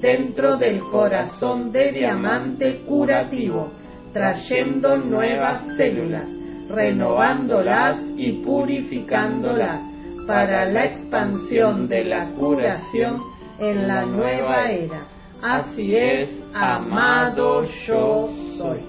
dentro 0.00 0.56
del 0.56 0.80
corazón 0.80 1.72
de 1.72 1.92
diamante 1.92 2.82
curativo, 2.86 3.70
trayendo 4.12 4.96
nuevas 4.96 5.62
células, 5.76 6.28
renovándolas 6.68 7.98
y 8.16 8.32
purificándolas 8.44 9.95
para 10.26 10.64
la 10.66 10.86
expansión 10.86 11.88
de 11.88 12.04
la 12.04 12.26
curación 12.32 13.22
en 13.58 13.86
la 13.86 14.04
nueva 14.04 14.70
era. 14.70 15.06
Así 15.42 15.94
es, 15.94 16.44
amado 16.54 17.62
yo 17.86 18.28
soy. 18.56 18.80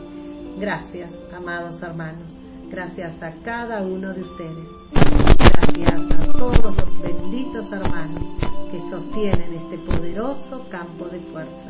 Gracias, 0.60 1.14
amados 1.36 1.82
hermanos. 1.82 2.36
Gracias 2.70 3.22
a 3.22 3.32
cada 3.44 3.82
uno 3.82 4.14
de 4.14 4.22
ustedes. 4.22 4.68
Gracias 5.38 6.12
a 6.12 6.32
todos 6.34 6.76
los 6.76 7.02
benditos 7.02 7.72
hermanos 7.72 8.24
que 8.72 8.80
sostienen 8.90 9.54
este 9.54 9.78
poderoso 9.78 10.68
campo 10.70 11.06
de 11.06 11.20
fuerza, 11.20 11.70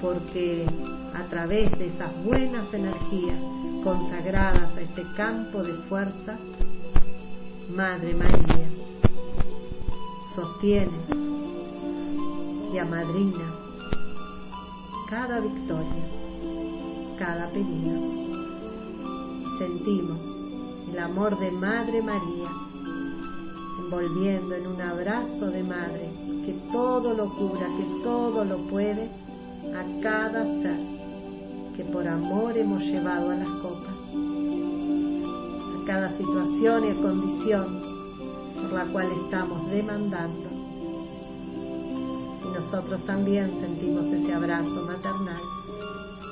porque 0.00 0.66
a 1.14 1.24
través 1.28 1.70
de 1.78 1.86
esas 1.86 2.12
buenas 2.24 2.72
energías 2.74 3.42
consagradas 3.82 4.76
a 4.76 4.80
este 4.82 5.02
campo 5.16 5.62
de 5.62 5.72
fuerza, 5.88 6.38
Madre 7.74 8.14
María 8.14 8.68
sostiene 10.34 10.90
y 12.72 12.78
amadrina 12.78 13.54
cada 15.08 15.40
victoria, 15.40 16.04
cada 17.18 17.46
pedido. 17.48 18.00
Sentimos 19.58 20.18
el 20.92 20.98
amor 20.98 21.38
de 21.38 21.50
Madre 21.52 22.02
María, 22.02 22.50
envolviendo 23.78 24.54
en 24.56 24.66
un 24.66 24.80
abrazo 24.80 25.46
de 25.46 25.62
Madre 25.62 26.10
que 26.44 26.52
todo 26.72 27.14
lo 27.14 27.28
cura, 27.36 27.66
que 27.76 28.02
todo 28.02 28.44
lo 28.44 28.58
puede 28.68 29.08
a 29.74 30.02
cada 30.02 30.44
ser 30.62 31.00
que 31.76 31.84
por 31.84 32.06
amor 32.06 32.58
hemos 32.58 32.82
llevado 32.82 33.30
a 33.30 33.36
las 33.36 33.48
copas, 33.62 33.79
cada 35.90 36.16
situación 36.16 36.84
y 36.84 36.94
condición 37.02 37.80
por 38.54 38.72
la 38.72 38.84
cual 38.92 39.08
estamos 39.24 39.68
demandando. 39.72 40.48
Y 42.44 42.54
nosotros 42.54 43.00
también 43.06 43.50
sentimos 43.60 44.06
ese 44.06 44.32
abrazo 44.32 44.86
maternal 44.86 45.42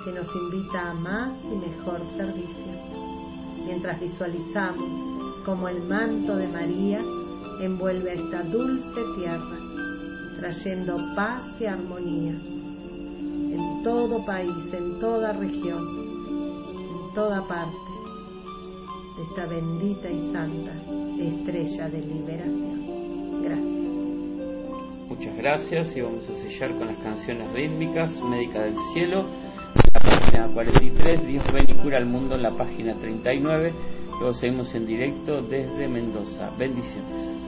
que 0.05 0.13
nos 0.13 0.33
invita 0.37 0.93
a 0.93 0.95
más 0.95 1.33
y 1.43 1.57
mejor 1.57 2.01
servicio, 2.17 2.73
mientras 3.67 4.01
visualizamos 4.01 4.87
como 5.45 5.67
el 5.69 5.83
manto 5.89 6.37
de 6.37 6.47
María 6.47 7.01
envuelve 7.61 8.13
a 8.13 8.15
esta 8.15 8.45
dulce 8.45 9.01
tierra, 9.17 9.59
trayendo 10.37 10.99
paz 11.17 11.45
y 11.61 11.67
armonía 11.67 12.31
en 12.31 13.83
todo 13.83 14.25
país, 14.25 14.73
en 14.73 15.01
toda 15.01 15.33
región, 15.33 15.85
en 17.09 17.15
toda 17.17 17.43
parte 17.49 17.88
esta 19.23 19.47
bendita 19.47 20.11
y 20.11 20.33
santa 20.33 20.73
estrella 21.19 21.89
de 21.89 22.01
liberación. 22.01 23.43
Gracias. 23.43 23.79
Muchas 25.09 25.37
gracias 25.37 25.97
y 25.97 26.01
vamos 26.01 26.29
a 26.29 26.37
sellar 26.37 26.77
con 26.77 26.87
las 26.87 26.99
canciones 26.99 27.51
rítmicas 27.53 28.23
Médica 28.23 28.63
del 28.63 28.77
Cielo, 28.93 29.25
la 29.93 30.01
página 30.01 30.49
43, 30.49 31.27
Dios 31.27 31.53
ven 31.53 31.69
y 31.69 31.75
cura 31.75 31.99
al 31.99 32.07
mundo 32.07 32.37
en 32.37 32.43
la 32.43 32.57
página 32.57 32.95
39. 32.95 33.73
Luego 34.19 34.35
seguimos 34.35 34.75
en 34.75 34.87
directo 34.87 35.43
desde 35.43 35.89
Mendoza. 35.89 36.51
Bendiciones. 36.59 37.48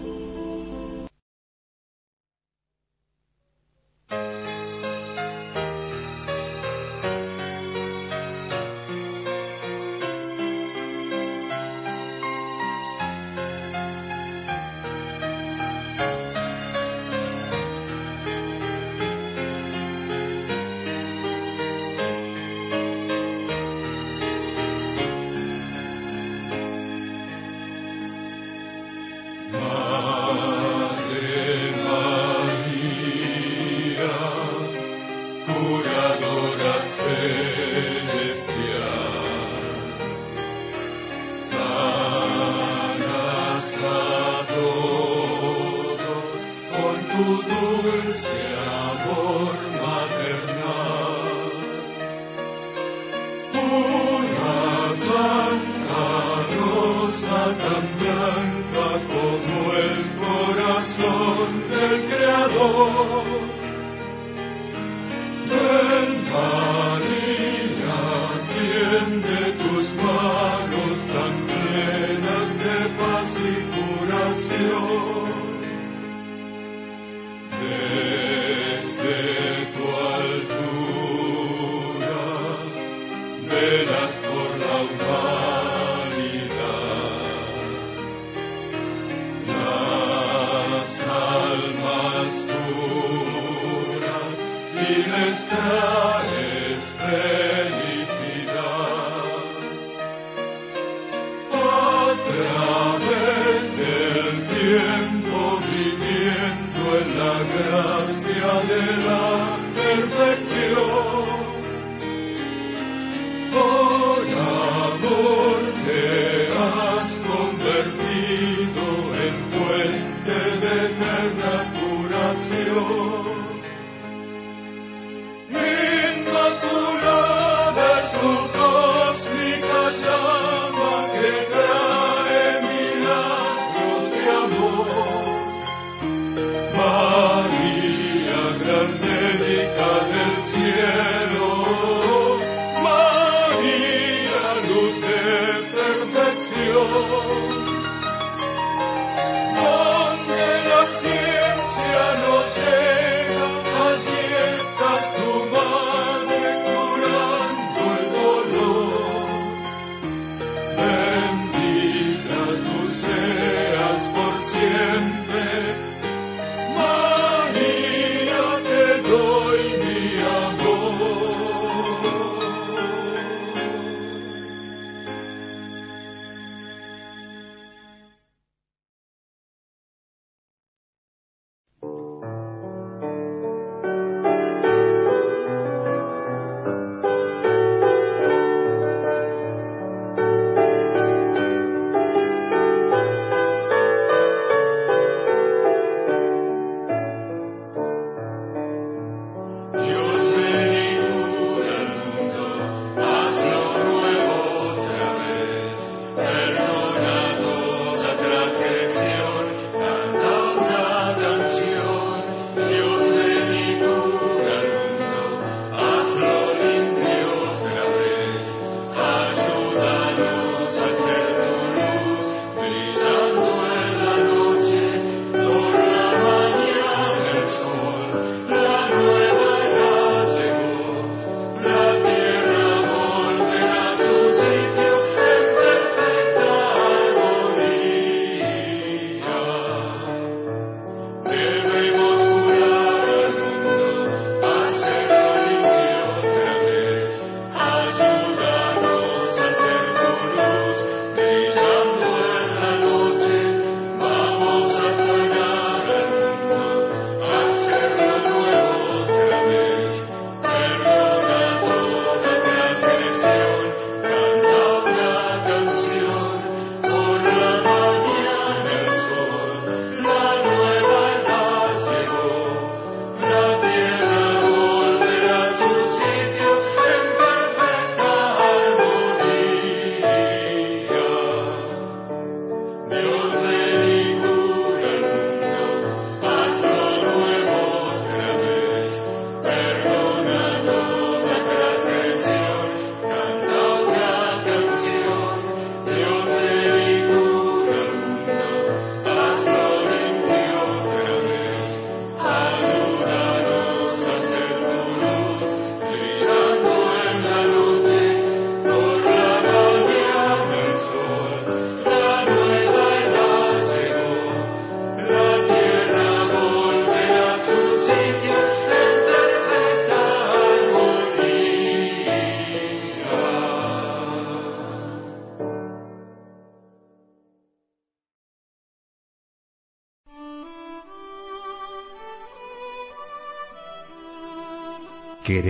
María, 121.35 121.67
grande 122.09 123.10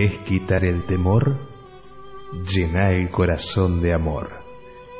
¿Querés 0.01 0.19
quitar 0.21 0.65
el 0.65 0.83
temor? 0.87 1.37
Llena 2.43 2.89
el 2.89 3.11
corazón 3.11 3.83
de 3.83 3.93
amor. 3.93 4.31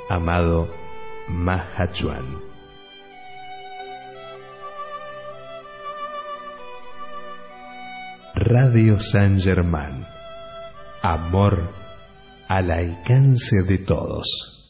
Amado 0.07 0.67
Mahachuan. 1.27 2.37
Radio 8.35 8.99
San 8.99 9.41
Germán. 9.41 10.05
Amor 11.01 11.71
al 12.47 12.69
alcance 12.69 13.63
de 13.63 13.79
todos. 13.79 14.60